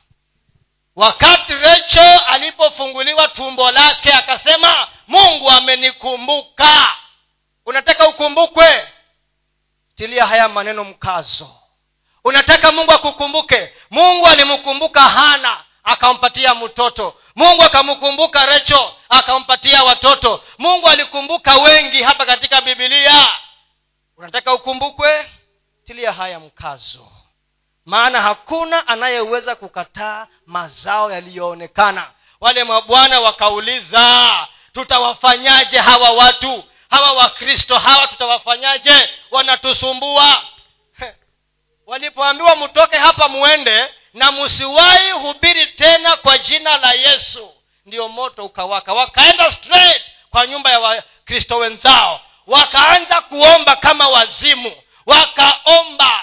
[0.95, 6.93] Wakati recho alipofunguliwa tumbo lake akasema mungu amenikumbuka.
[7.65, 8.87] Unataka ukumbukwe?
[9.95, 11.49] Tilia haya maneno mkazo
[12.23, 13.73] unataka mungu akukumbuke?
[13.91, 17.15] Mungu alimkumbuka hana akampatia mtoto.
[17.35, 20.43] Mungu akamkumbuka recho akampatia watoto.
[20.57, 23.27] Mungu alikumbuka wengi hapa katika bibilia
[24.17, 25.29] unataka ukumbukwe?
[25.85, 27.07] Tilia haya mkazo.
[27.85, 32.07] Maana hakuna anayeweza kukataa mazao yaliyoonekana.
[32.41, 36.63] Wale mabwana wakauliza tutawafanyaje hawa watu?
[36.89, 39.09] Hawa wakristo hawa tutawafanyaje?
[39.31, 40.41] Wanatusumbua
[41.85, 47.53] walipoambiwa mtoke hapa muende na msiwahi hubiri tena kwa jina la yesu
[47.85, 48.93] ndio moto ukawaka.
[48.93, 52.21] Wakaenda straight kwa nyumba ya wakristo wenzao.
[52.47, 54.71] Wakaanza kuomba kama wazimu.
[55.05, 56.19] Wakaomba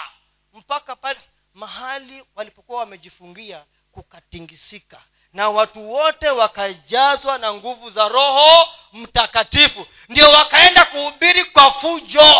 [0.52, 1.20] mpaka pale
[1.54, 5.00] mahali walipokuwa wamejifungia kukatingisika.
[5.32, 9.86] Na watu wote wakajazwa na nguvu za roho mtakatifu.
[10.08, 12.34] Ndio wakaenda kuhubiri kwa fujo.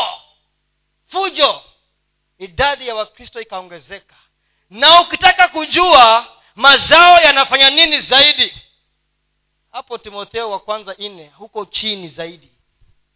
[1.09, 1.63] Fujo
[2.41, 4.15] idadi ya wakristo ikaongezeka.
[4.71, 8.55] Na ukitaka kujua mazao yanafanya nini zaidi
[9.73, 12.51] hapo timotheo wa kwanza nne huko chini zaidi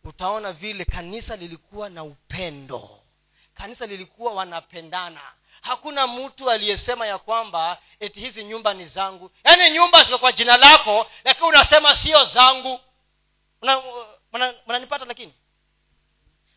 [0.04, 3.00] utaona vile kanisa lilikuwa na upendo.
[3.54, 5.20] Kanisa lilikuwa wanapendana.
[5.60, 9.30] Hakuna mtu aliyesema ya kwamba eti hizi nyumba ni zangu.
[9.44, 12.80] Yaani nyumba ziko kwa jina lako lakini unasema sio zangu.
[14.66, 15.34] Mnanipata lakini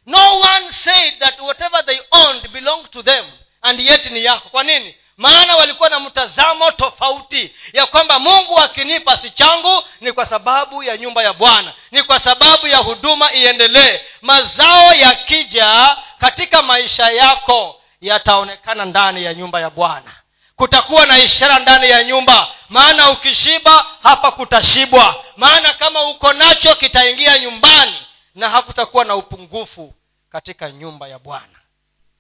[0.08, 3.26] no one said that whatever they owned belonged to them
[3.62, 4.50] and yet ni yako.
[4.50, 4.96] Kwa nini?
[5.18, 10.98] Maana walikuwa na mtazamo tofauti ya kwamba mungu akinipa si changu ni kwa sababu ya
[10.98, 14.00] nyumba ya bwana ni kwa sababu ya huduma iendelee.
[14.22, 20.12] Mazao yakija katika maisha yako yataonekana ndani ya nyumba ya bwana.
[20.56, 22.48] Kutakuwa na ishara ndani ya nyumba.
[22.70, 25.24] Maana ukishiba hapa kutashibwa.
[25.38, 27.96] Maana kama uko nacho kitaingia nyumbani
[28.38, 29.94] na hakutakuwa na upungufu
[30.30, 31.60] katika nyumba ya bwana.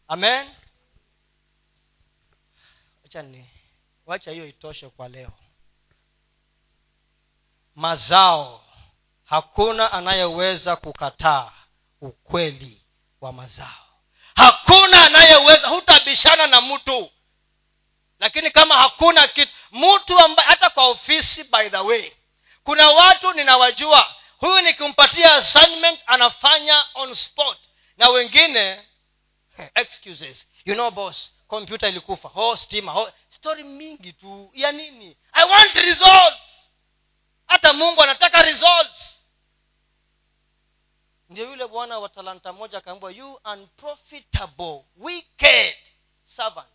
[0.07, 0.49] Amen.
[3.03, 3.25] Wacha
[4.05, 5.31] wacha hiyo itoshe kwa leo.
[7.75, 8.63] Mazao
[9.25, 11.51] hakuna anayeweza kukataa
[12.01, 12.81] ukweli
[13.21, 13.87] wa mazao.
[14.35, 17.11] Hakuna anayeweza hutabishana na mtu.
[18.19, 22.11] Lakini kama hakuna kitu mtu ambaye hata kwa ofisi by the way
[22.63, 27.57] kuna watu ninawajua huyu nikimpatia assignment anafanya on spot.
[27.97, 28.87] Na wengine
[29.75, 30.47] excuses.
[30.65, 32.29] You know boss kompyuta ilikufa.
[32.29, 32.91] Ho stima.
[32.91, 34.51] Ho story mingi tu.
[34.53, 35.17] Ya nini?
[35.33, 36.69] I want results.
[37.47, 39.25] Hata mungu anataka results.
[41.29, 45.75] Ndio yule bwana wa talanta moja akaambwa you unprofitable wicked
[46.23, 46.67] servant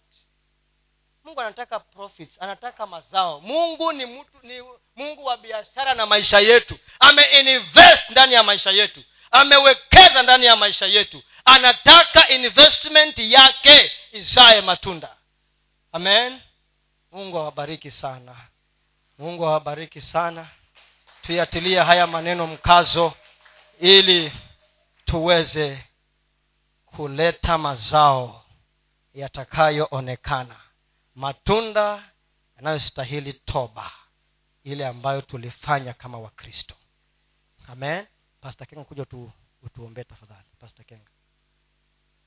[1.25, 3.41] mungu anataka profits anataka mazao.
[3.41, 4.62] Mungu ni mtu ni
[4.97, 6.79] mungu wa biashara na maisha yetu.
[7.01, 9.03] Ameinvest ndani ya maisha yetu.
[9.31, 11.23] Amewekeza ndani ya maisha yetu.
[11.45, 15.16] Anataka investment yake izae matunda.
[15.93, 16.41] Amen.
[17.12, 18.37] Mungu awabariki sana.
[19.18, 20.47] Mungu awabariki sana.
[21.23, 23.12] Tuyatilie haya maneno mkazo
[23.81, 24.33] ili
[25.05, 25.85] tuweze
[26.87, 28.45] kuleta mazao
[29.14, 30.57] yatakayoonekana
[31.15, 32.13] matunda
[32.57, 33.93] yanayostahili toba
[34.65, 36.75] ile ambayo tulifanya kama wakristo.
[37.69, 38.07] Amen.
[38.41, 39.33] Pasta kenga kuja tu
[39.63, 40.49] utuombee tafadhali.
[40.59, 41.11] Pasta kenga